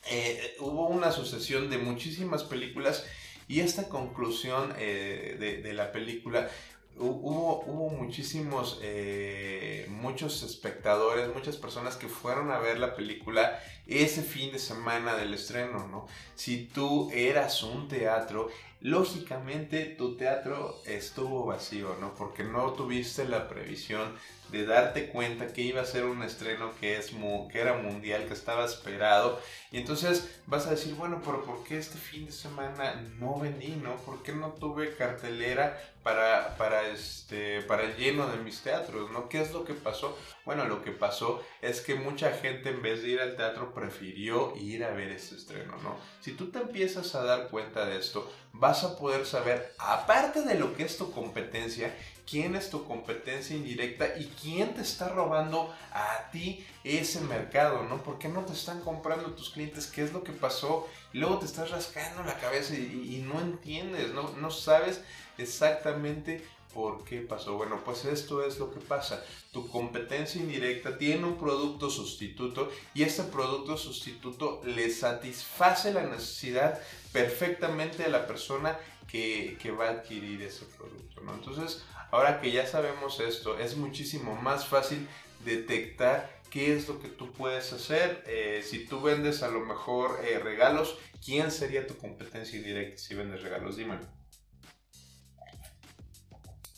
Eh, 0.10 0.56
hubo 0.60 0.88
una 0.88 1.12
sucesión 1.12 1.70
de 1.70 1.78
muchísimas 1.78 2.44
películas 2.44 3.06
y 3.48 3.60
esta 3.60 3.90
conclusión 3.90 4.74
eh, 4.78 5.36
de, 5.40 5.62
de 5.62 5.74
la 5.74 5.92
película 5.92 6.50
hubo, 6.98 7.64
hubo 7.66 7.90
muchísimos, 7.90 8.80
eh, 8.82 9.86
muchos 9.90 10.44
espectadores, 10.44 11.34
muchas 11.34 11.58
personas 11.58 11.96
que 11.96 12.08
fueron 12.08 12.52
a 12.52 12.60
ver 12.60 12.80
la 12.80 12.96
película 12.96 13.60
ese 13.88 14.22
fin 14.22 14.52
de 14.52 14.60
semana 14.60 15.16
del 15.16 15.34
estreno, 15.34 15.88
¿no? 15.88 16.08
Si 16.36 16.66
tú 16.66 17.10
eras 17.14 17.64
un 17.64 17.88
teatro, 17.88 18.50
lógicamente 18.82 19.86
tu 19.86 20.16
teatro 20.16 20.82
estuvo 20.86 21.46
vacío, 21.46 21.96
¿no? 22.00 22.14
Porque 22.16 22.44
no 22.44 22.74
tuviste 22.74 23.26
la 23.26 23.48
previsión 23.48 24.14
de 24.50 24.66
darte 24.66 25.10
cuenta 25.10 25.48
que 25.48 25.62
iba 25.62 25.82
a 25.82 25.86
ser 25.86 26.06
un 26.06 26.24
estreno 26.24 26.72
que, 26.80 26.98
es 26.98 27.12
que 27.52 27.60
era 27.60 27.74
mundial, 27.74 28.26
que 28.28 28.34
estaba 28.34 28.66
esperado. 28.66 29.40
Y 29.72 29.78
entonces 29.78 30.40
vas 30.46 30.68
a 30.68 30.72
decir, 30.72 30.96
bueno, 30.96 31.22
pero 31.24 31.44
¿por 31.44 31.64
qué 31.64 31.78
este 31.78 31.98
fin 31.98 32.26
de 32.26 32.32
semana 32.32 32.94
no 33.20 33.40
vendí, 33.40 33.76
no? 33.76 33.96
¿Por 33.98 34.24
qué 34.24 34.32
no 34.34 34.54
tuve 34.54 34.96
cartelera 34.96 35.78
para, 36.04 36.56
para, 36.58 36.88
este, 36.88 37.62
para 37.64 37.84
el 37.84 37.98
lleno 37.98 38.28
de 38.28 38.38
mis 38.38 38.62
teatros, 38.62 39.12
no? 39.12 39.28
¿Qué 39.28 39.42
es 39.42 39.52
lo 39.52 39.66
que 39.66 39.74
pasó? 39.74 40.18
Bueno, 40.46 40.66
lo 40.66 40.84
que 40.84 40.92
pasó 40.92 41.44
es 41.62 41.82
que 41.82 41.96
mucha 41.96 42.32
gente 42.32 42.70
en 42.70 42.82
vez 42.82 43.02
de 43.02 43.10
ir 43.10 43.20
al 43.20 43.36
teatro 43.36 43.74
prefirió 43.74 44.56
ir 44.56 44.84
a 44.84 44.92
ver 44.92 45.12
este 45.12 45.36
estreno, 45.36 45.76
¿no? 45.84 45.98
Si 46.22 46.34
tú 46.34 46.52
te 46.52 46.60
empiezas 46.60 47.16
a 47.16 47.24
dar 47.24 47.50
cuenta 47.50 47.86
de 47.86 47.98
esto, 47.98 48.32
vas 48.54 48.84
a 48.84 48.98
poder 48.98 49.26
saber, 49.26 49.74
aparte 49.78 50.44
de 50.44 50.56
lo 50.56 50.76
que 50.76 50.84
es 50.84 50.98
tu 50.98 51.12
competencia, 51.12 51.94
quién 52.30 52.56
es 52.56 52.70
tu 52.70 52.86
competencia 52.86 53.56
indirecta 53.56 54.18
y 54.18 54.26
quién 54.42 54.74
te 54.74 54.82
está 54.82 55.10
robando 55.10 55.74
a 55.92 56.30
ti 56.32 56.66
ese 56.84 57.22
mercado, 57.22 57.84
¿no? 57.84 58.04
¿Por 58.04 58.20
qué 58.20 58.28
no 58.28 58.46
te 58.46 58.54
están 58.54 58.82
comprando 58.82 59.32
tus 59.32 59.50
clientes? 59.50 59.88
¿Qué 59.88 60.04
es 60.04 60.14
lo 60.14 60.24
que 60.24 60.32
pasó? 60.32 60.88
Y 61.14 61.20
luego 61.20 61.40
te 61.40 61.46
estás 61.46 61.72
rascando 61.72 62.24
la 62.24 62.38
cabeza 62.38 62.76
y, 62.76 63.24
no 63.28 63.40
entiendes, 63.40 64.14
no, 64.14 64.30
no 64.32 64.52
sabes 64.52 65.02
exactamente 65.38 66.46
¿Por 66.76 67.04
qué 67.06 67.22
pasó? 67.22 67.56
Bueno, 67.56 67.82
pues 67.84 68.06
esto 68.06 68.46
es 68.46 68.60
lo 68.60 68.72
que 68.72 68.82
pasa. 68.82 69.24
Tu 69.52 69.68
competencia 69.70 70.40
indirecta 70.40 70.98
tiene 70.98 71.26
un 71.26 71.38
producto 71.38 71.90
sustituto 71.90 72.70
y 72.94 73.02
este 73.02 73.24
producto 73.24 73.78
sustituto 73.78 74.62
le 74.66 74.92
satisface 74.92 75.92
la 75.92 76.04
necesidad 76.04 76.80
perfectamente 77.12 78.04
a 78.04 78.10
la 78.10 78.28
persona 78.28 78.78
que, 79.08 79.58
va 79.80 79.88
a 79.88 79.92
adquirir 79.92 80.42
ese 80.42 80.66
producto. 80.66 81.22
¿no? 81.22 81.34
Entonces, 81.34 81.86
Ahora 82.16 82.40
que 82.40 82.50
ya 82.50 82.66
sabemos 82.66 83.20
esto, 83.20 83.60
es 83.60 83.76
muchísimo 83.76 84.36
más 84.36 84.66
fácil 84.66 85.06
detectar 85.44 86.40
qué 86.50 86.74
es 86.74 86.88
lo 86.88 87.02
que 87.02 87.10
tú 87.10 87.34
puedes 87.34 87.74
hacer. 87.74 88.24
Eh, 88.26 88.64
si 88.64 88.86
tú 88.86 89.02
vendes 89.02 89.44
a 89.44 89.50
lo 89.50 89.60
mejor 89.60 90.22
eh, 90.24 90.40
regalos, 90.40 90.98
¿quién 91.24 91.52
sería 91.52 91.86
tu 91.86 91.98
competencia 91.98 92.58
indirecta 92.58 92.98
si 92.98 93.16
vendes 93.16 93.42
regalos? 93.42 93.76
Dime. 93.76 93.98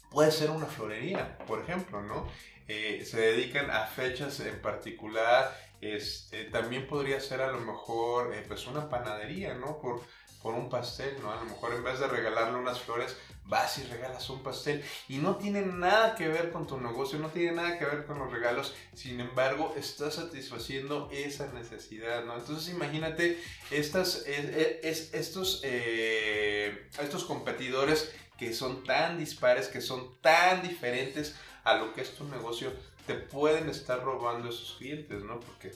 Puede 0.10 0.32
ser 0.32 0.50
una 0.50 0.66
florería, 0.66 1.38
por 1.40 1.60
ejemplo, 1.60 2.02
¿no? 2.02 2.28
Eh, 2.68 3.06
se 3.06 3.20
dedican 3.20 3.70
a 3.72 3.86
fechas 3.86 4.40
en 4.40 4.62
particular. 4.62 5.56
Este, 5.80 6.46
también 6.46 6.88
podría 6.88 7.20
ser 7.20 7.42
a 7.42 7.52
lo 7.52 7.60
mejor 7.60 8.34
pues 8.48 8.66
una 8.68 8.90
panadería, 8.90 9.54
¿no? 9.54 9.80
Por, 9.80 10.02
por 10.42 10.54
un 10.54 10.70
pastel, 10.70 11.18
¿no? 11.22 11.32
A 11.32 11.36
lo 11.36 11.46
mejor 11.46 11.74
en 11.74 11.84
vez 11.84 12.00
de 12.00 12.08
regalarle 12.08 12.58
unas 12.58 12.80
flores, 12.80 13.18
vas 13.46 13.78
y 13.78 13.84
regalas 13.84 14.30
un 14.30 14.44
pastel 14.44 14.84
y 15.08 15.18
no 15.18 15.38
tiene 15.38 15.62
nada 15.62 16.16
que 16.16 16.28
ver 16.28 16.52
con 16.52 16.68
tu 16.68 16.80
negocio, 16.80 17.18
no 17.20 17.30
tiene 17.30 17.54
nada 17.54 17.80
que 17.80 17.86
ver 17.86 18.06
con 18.06 18.20
los 18.20 18.32
regalos, 18.32 18.76
sin 18.94 19.20
embargo, 19.20 19.74
estás 19.78 20.16
satisfaciendo 20.16 21.10
esa 21.12 21.52
necesidad, 21.54 22.26
¿no? 22.26 22.38
Entonces 22.38 22.74
imagínate 22.74 23.42
estos, 23.72 24.24
eh, 24.26 26.88
estos 27.02 27.26
competidores 27.26 28.12
que 28.38 28.54
son 28.54 28.84
tan 28.84 29.17
dispares, 29.17 29.67
que 29.67 29.82
son 29.82 30.19
tan 30.21 30.62
diferentes 30.62 31.36
a 31.63 31.76
lo 31.76 31.93
que 31.93 32.02
es 32.02 32.15
tu 32.15 32.23
negocio, 32.26 32.71
te 33.06 33.15
pueden 33.15 33.69
estar 33.69 34.04
robando 34.04 34.50
esos 34.50 34.76
clientes, 34.78 35.23
¿no? 35.23 35.39
Porque 35.39 35.73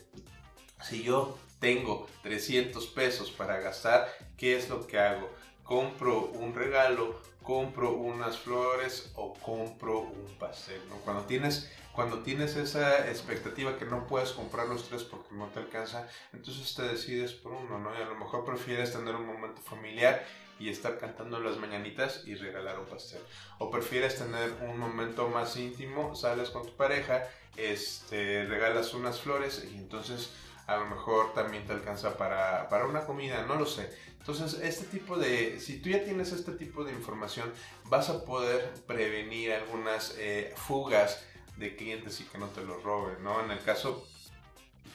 si 0.83 1.03
yo 1.03 1.37
tengo 1.59 2.07
300 2.23 2.87
pesos 2.87 3.31
para 3.31 3.59
gastar, 3.59 4.07
¿qué 4.37 4.55
es 4.57 4.69
lo 4.69 4.85
que 4.85 4.99
hago? 4.99 5.29
Compro 5.63 6.25
un 6.25 6.53
regalo, 6.53 7.21
compro 7.43 7.93
unas 7.93 8.37
flores 8.37 9.11
o 9.15 9.33
compro 9.33 9.99
un 9.99 10.35
pastel, 10.37 10.81
¿no? 10.89 10.95
Cuando 10.97 11.23
tienes, 11.23 11.71
cuando 11.93 12.19
tienes 12.19 12.55
esa 12.55 13.09
expectativa 13.09 13.77
que 13.77 13.85
no 13.85 14.07
puedes 14.07 14.31
comprar 14.31 14.67
los 14.67 14.87
tres 14.87 15.03
porque 15.03 15.35
no 15.35 15.47
te 15.47 15.59
alcanza, 15.59 16.07
entonces 16.33 16.73
te 16.73 16.83
decides 16.83 17.33
por 17.33 17.51
uno, 17.53 17.79
¿no? 17.79 17.93
Y 17.97 18.01
a 18.01 18.05
lo 18.05 18.15
mejor 18.15 18.45
prefieres 18.45 18.93
tener 18.93 19.15
un 19.15 19.25
momento 19.25 19.61
familiar 19.61 20.25
y 20.59 20.69
estar 20.69 20.99
cantando 20.99 21.39
las 21.39 21.57
mañanitas 21.57 22.23
y 22.25 22.35
regalar 22.35 22.79
un 22.79 22.85
pastel. 22.85 23.21
O 23.57 23.71
prefieres 23.71 24.17
tener 24.17 24.53
un 24.61 24.77
momento 24.77 25.27
más 25.27 25.57
íntimo, 25.57 26.15
sales 26.15 26.49
con 26.51 26.65
tu 26.65 26.73
pareja, 26.75 27.27
este, 27.57 28.45
regalas 28.45 28.93
unas 28.93 29.19
flores 29.19 29.67
y 29.71 29.75
entonces 29.75 30.31
a 30.67 30.77
lo 30.77 30.85
mejor 30.85 31.33
también 31.33 31.65
te 31.65 31.73
alcanza 31.73 32.15
para, 32.15 32.69
para, 32.69 32.85
una 32.85 33.05
comida, 33.05 33.43
no 33.45 33.55
lo 33.55 33.65
sé. 33.65 33.89
Entonces, 34.19 34.61
este 34.61 34.85
tipo 34.85 35.17
de, 35.17 35.59
si 35.59 35.79
tú 35.79 35.89
ya 35.89 36.03
tienes 36.03 36.31
este 36.31 36.51
tipo 36.51 36.83
de 36.83 36.93
información, 36.93 37.51
vas 37.85 38.09
a 38.09 38.23
poder 38.23 38.71
prevenir 38.85 39.51
algunas 39.51 40.15
eh, 40.19 40.53
fugas 40.55 41.25
de 41.61 41.75
clientes 41.75 42.19
y 42.19 42.25
que 42.25 42.37
no 42.37 42.47
te 42.47 42.61
los 42.63 42.83
roben, 42.83 43.23
¿no? 43.23 43.43
En 43.43 43.51
el 43.51 43.63
caso 43.63 44.05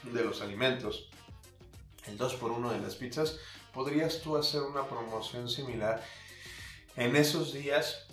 de 0.03 0.25
los 0.25 0.43
alimentos, 0.43 1.09
el 2.07 2.19
2x1 2.19 2.73
de 2.73 2.81
las 2.81 2.97
pizzas, 2.97 3.39
podrías 3.73 4.21
tú 4.21 4.37
hacer 4.37 4.63
una 4.63 4.87
promoción 4.87 5.49
similar 5.49 6.03
en 6.97 7.17
esos 7.17 7.53
días 7.53 8.07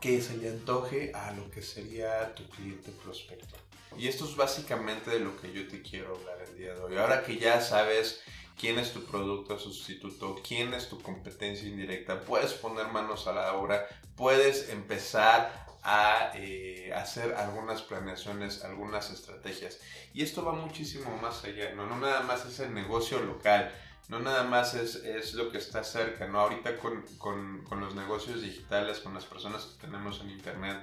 que 0.00 0.20
se 0.20 0.36
le 0.36 0.50
antoje 0.50 1.12
a 1.14 1.32
lo 1.32 1.50
que 1.50 1.62
sería 1.62 2.34
tu 2.34 2.46
cliente 2.48 2.90
prospecto. 2.90 3.56
Y 3.96 4.08
esto 4.08 4.24
es 4.24 4.36
básicamente 4.36 5.10
de 5.10 5.20
lo 5.20 5.40
que 5.40 5.52
yo 5.52 5.66
te 5.68 5.80
quiero 5.82 6.16
hablar 6.16 6.44
el 6.46 6.58
día 6.58 6.74
de 6.74 6.80
hoy. 6.80 6.96
Ahora 6.96 7.22
que 7.22 7.38
ya 7.38 7.60
sabes 7.60 8.20
quién 8.58 8.78
es 8.78 8.92
tu 8.92 9.04
producto 9.04 9.58
sustituto, 9.58 10.36
quién 10.46 10.74
es 10.74 10.88
tu 10.88 11.00
competencia 11.00 11.68
indirecta, 11.68 12.20
puedes 12.20 12.52
poner 12.52 12.88
manos 12.88 13.26
a 13.26 13.32
la 13.32 13.54
obra, 13.54 13.86
puedes 14.16 14.68
empezar 14.68 15.63
a 15.84 16.32
eh, 16.34 16.92
hacer 16.94 17.34
algunas 17.34 17.82
planeaciones, 17.82 18.64
algunas 18.64 19.10
estrategias. 19.10 19.78
Y 20.14 20.22
esto 20.22 20.44
va 20.44 20.52
muchísimo 20.52 21.16
más 21.18 21.44
allá, 21.44 21.74
no, 21.74 21.86
no 21.86 21.98
nada 21.98 22.22
más 22.22 22.46
es 22.46 22.58
el 22.60 22.72
negocio 22.72 23.20
local, 23.20 23.70
no 24.08 24.18
nada 24.18 24.44
más 24.44 24.74
es, 24.74 24.96
es 24.96 25.34
lo 25.34 25.50
que 25.50 25.58
está 25.58 25.84
cerca, 25.84 26.26
¿no? 26.26 26.40
Ahorita 26.40 26.78
con, 26.78 27.02
con, 27.18 27.64
con 27.64 27.80
los 27.80 27.94
negocios 27.94 28.42
digitales, 28.42 29.00
con 29.00 29.14
las 29.14 29.26
personas 29.26 29.64
que 29.64 29.86
tenemos 29.86 30.20
en 30.20 30.30
Internet, 30.30 30.82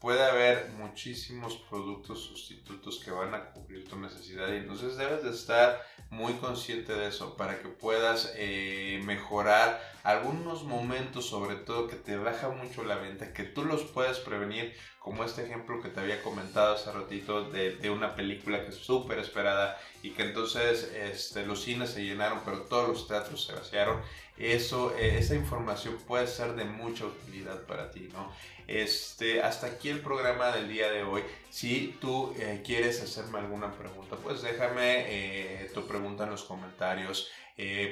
puede 0.00 0.22
haber 0.22 0.70
muchísimos 0.70 1.56
productos 1.68 2.20
sustitutos 2.24 3.00
que 3.04 3.10
van 3.10 3.34
a 3.34 3.50
cubrir 3.50 3.88
tu 3.88 3.96
necesidad 3.96 4.48
y 4.52 4.56
entonces 4.56 4.96
debes 4.96 5.22
de 5.22 5.30
estar 5.30 5.82
muy 6.10 6.34
consciente 6.34 6.94
de 6.94 7.08
eso 7.08 7.36
para 7.36 7.60
que 7.60 7.68
puedas 7.68 8.32
eh, 8.36 9.00
mejorar 9.04 9.80
algunos 10.04 10.64
momentos 10.64 11.26
sobre 11.26 11.56
todo 11.56 11.88
que 11.88 11.96
te 11.96 12.16
baja 12.16 12.48
mucho 12.50 12.84
la 12.84 12.96
venta 12.96 13.32
que 13.32 13.44
tú 13.44 13.64
los 13.64 13.82
puedes 13.84 14.18
prevenir 14.18 14.74
como 14.98 15.24
este 15.24 15.44
ejemplo 15.44 15.80
que 15.80 15.88
te 15.88 16.00
había 16.00 16.22
comentado 16.22 16.74
hace 16.74 16.92
ratito 16.92 17.50
de, 17.50 17.76
de 17.76 17.90
una 17.90 18.14
película 18.14 18.62
que 18.62 18.70
es 18.70 18.76
súper 18.76 19.18
esperada 19.18 19.78
y 20.02 20.10
que 20.10 20.22
entonces 20.22 20.92
este, 20.94 21.46
los 21.46 21.62
cines 21.62 21.90
se 21.90 22.04
llenaron 22.04 22.40
pero 22.44 22.62
todos 22.62 22.88
los 22.88 23.08
teatros 23.08 23.44
se 23.44 23.52
vaciaron 23.52 24.00
eso, 24.38 24.94
eh, 24.96 25.18
esa 25.18 25.34
información 25.34 25.96
puede 26.06 26.26
ser 26.26 26.54
de 26.54 26.64
mucha 26.64 27.06
utilidad 27.06 27.62
para 27.62 27.90
ti, 27.90 28.08
¿no? 28.12 28.30
Este, 28.66 29.40
hasta 29.42 29.68
aquí 29.68 29.88
el 29.88 30.00
programa 30.00 30.50
del 30.50 30.68
día 30.68 30.90
de 30.90 31.02
hoy. 31.04 31.22
Si 31.50 31.96
tú 32.00 32.34
eh, 32.38 32.62
quieres 32.64 33.00
hacerme 33.00 33.38
alguna 33.38 33.72
pregunta, 33.72 34.16
pues 34.16 34.42
déjame 34.42 35.04
eh, 35.08 35.70
tu 35.72 35.86
pregunta 35.86 36.24
en 36.24 36.30
los 36.30 36.44
comentarios. 36.44 37.30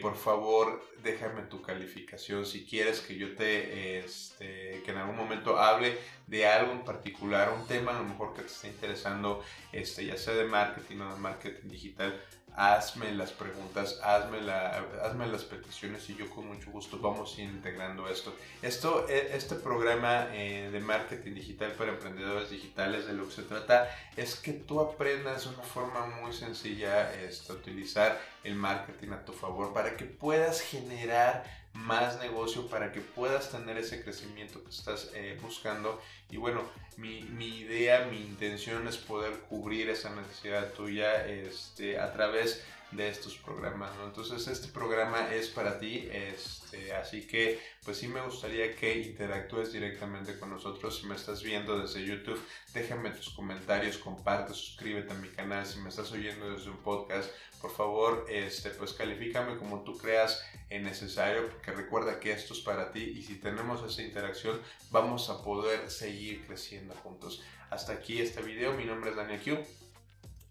por 0.02 0.14
favor, 0.14 0.82
déjame 1.02 1.42
tu 1.42 1.62
calificación. 1.62 2.44
Si 2.44 2.66
quieres 2.66 3.00
que 3.00 3.16
yo 3.16 3.34
te, 3.34 3.98
este, 4.00 4.82
que 4.84 4.90
en 4.90 4.98
algún 4.98 5.16
momento 5.16 5.58
hable 5.58 5.96
de 6.26 6.46
algo 6.46 6.72
en 6.72 6.84
particular, 6.84 7.50
un 7.58 7.66
tema 7.66 7.92
a 7.92 8.02
lo 8.02 8.04
mejor 8.04 8.34
que 8.34 8.42
te 8.42 8.48
esté 8.48 8.68
interesando, 8.68 9.42
este, 9.72 10.04
ya 10.04 10.18
sea 10.18 10.34
de 10.34 10.44
marketing 10.44 11.00
o 11.00 11.14
de 11.14 11.20
marketing 11.20 11.68
digital, 11.68 12.20
hazme 12.56 13.12
las 13.12 13.32
preguntas, 13.32 14.00
hazme, 14.02 14.40
la, 14.40 14.84
hazme 15.02 15.26
las 15.26 15.42
peticiones 15.42 16.08
y 16.08 16.16
yo 16.16 16.30
con 16.30 16.46
mucho 16.46 16.70
gusto 16.70 16.98
vamos 16.98 17.38
integrando 17.38 18.08
esto. 18.08 18.34
esto 18.62 19.08
e, 19.08 19.36
este 19.36 19.56
programa 19.56 20.28
eh, 20.32 20.70
de 20.70 20.80
marketing 20.80 21.34
digital 21.34 21.72
para 21.72 21.92
emprendedores 21.92 22.50
digitales 22.50 23.06
de 23.06 23.14
lo 23.14 23.26
que 23.26 23.34
se 23.34 23.42
trata 23.42 23.88
es 24.16 24.36
que 24.36 24.52
tú 24.52 24.80
aprendas 24.80 25.44
de 25.44 25.54
una 25.54 25.64
forma 25.64 26.06
muy 26.06 26.32
sencilla 26.32 27.12
este, 27.14 27.52
utilizar 27.52 28.20
el 28.44 28.54
marketing 28.54 29.10
a 29.10 29.24
tu 29.24 29.32
favor 29.32 29.72
para 29.72 29.96
que 29.96 30.04
puedas 30.04 30.60
generar 30.60 31.44
más 31.74 32.18
negocio 32.20 32.68
para 32.68 32.92
que 32.92 33.00
puedas 33.00 33.50
tener 33.50 33.76
ese 33.76 34.02
crecimiento 34.02 34.62
que 34.62 34.70
estás 34.70 35.10
eh, 35.14 35.38
buscando. 35.42 36.00
Y 36.30 36.36
bueno, 36.36 36.62
mi, 36.96 37.18
idea, 37.58 38.06
mi 38.06 38.18
intención 38.18 38.86
es 38.88 38.96
poder 38.96 39.32
cubrir 39.48 39.90
esa 39.90 40.14
necesidad 40.14 40.72
tuya 40.72 41.26
este, 41.26 41.98
a 41.98 42.12
través 42.12 42.56
de 42.56 42.64
estos 42.98 43.36
programas, 43.38 43.90
Entonces 44.04 44.46
este 44.46 44.68
programa 44.68 45.34
es 45.34 45.48
para 45.48 45.78
ti, 45.78 46.08
este, 46.12 46.94
así 46.94 47.26
que 47.26 47.60
pues 47.84 47.98
sí 47.98 48.06
me 48.06 48.20
gustaría 48.20 48.74
que 48.76 48.98
interactúes 49.00 49.72
directamente 49.72 50.38
con 50.38 50.50
nosotros. 50.50 51.00
Si 51.00 51.06
me 51.06 51.16
estás 51.16 51.42
viendo 51.42 51.78
desde 51.78 52.04
YouTube, 52.04 52.40
déjame 52.72 53.10
tus 53.10 53.30
comentarios, 53.30 53.98
comparte, 53.98 54.54
suscríbete 54.54 55.12
a 55.12 55.16
mi 55.16 55.28
canal. 55.28 55.66
Si 55.66 55.80
me 55.80 55.88
estás 55.88 56.12
oyendo 56.12 56.50
desde 56.52 56.70
un 56.70 56.78
podcast, 56.78 57.30
por 57.60 57.72
favor, 57.72 58.26
este, 58.28 58.70
pues 58.70 58.92
califícame 58.92 59.56
como 59.56 59.82
tú 59.82 59.98
creas 59.98 60.44
necesario, 60.70 61.48
porque 61.48 61.72
recuerda 61.72 62.18
que 62.18 62.32
esto 62.32 62.52
es 62.54 62.60
para 62.60 62.90
ti 62.92 63.00
y 63.00 63.22
si 63.22 63.36
tenemos 63.36 63.82
esa 63.88 64.02
interacción, 64.02 64.60
vamos 64.90 65.30
a 65.30 65.42
poder 65.42 65.90
seguir 65.90 66.46
creciendo 66.46 66.94
juntos. 66.94 67.42
Hasta 67.70 67.92
aquí 67.92 68.20
este 68.20 68.42
video, 68.42 68.72
mi 68.74 68.84
nombre 68.84 69.10
es 69.10 69.16
Daniel 69.16 69.40
Q. 69.40 69.58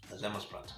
Nos 0.10 0.22
vemos 0.22 0.46
pronto. 0.46 0.74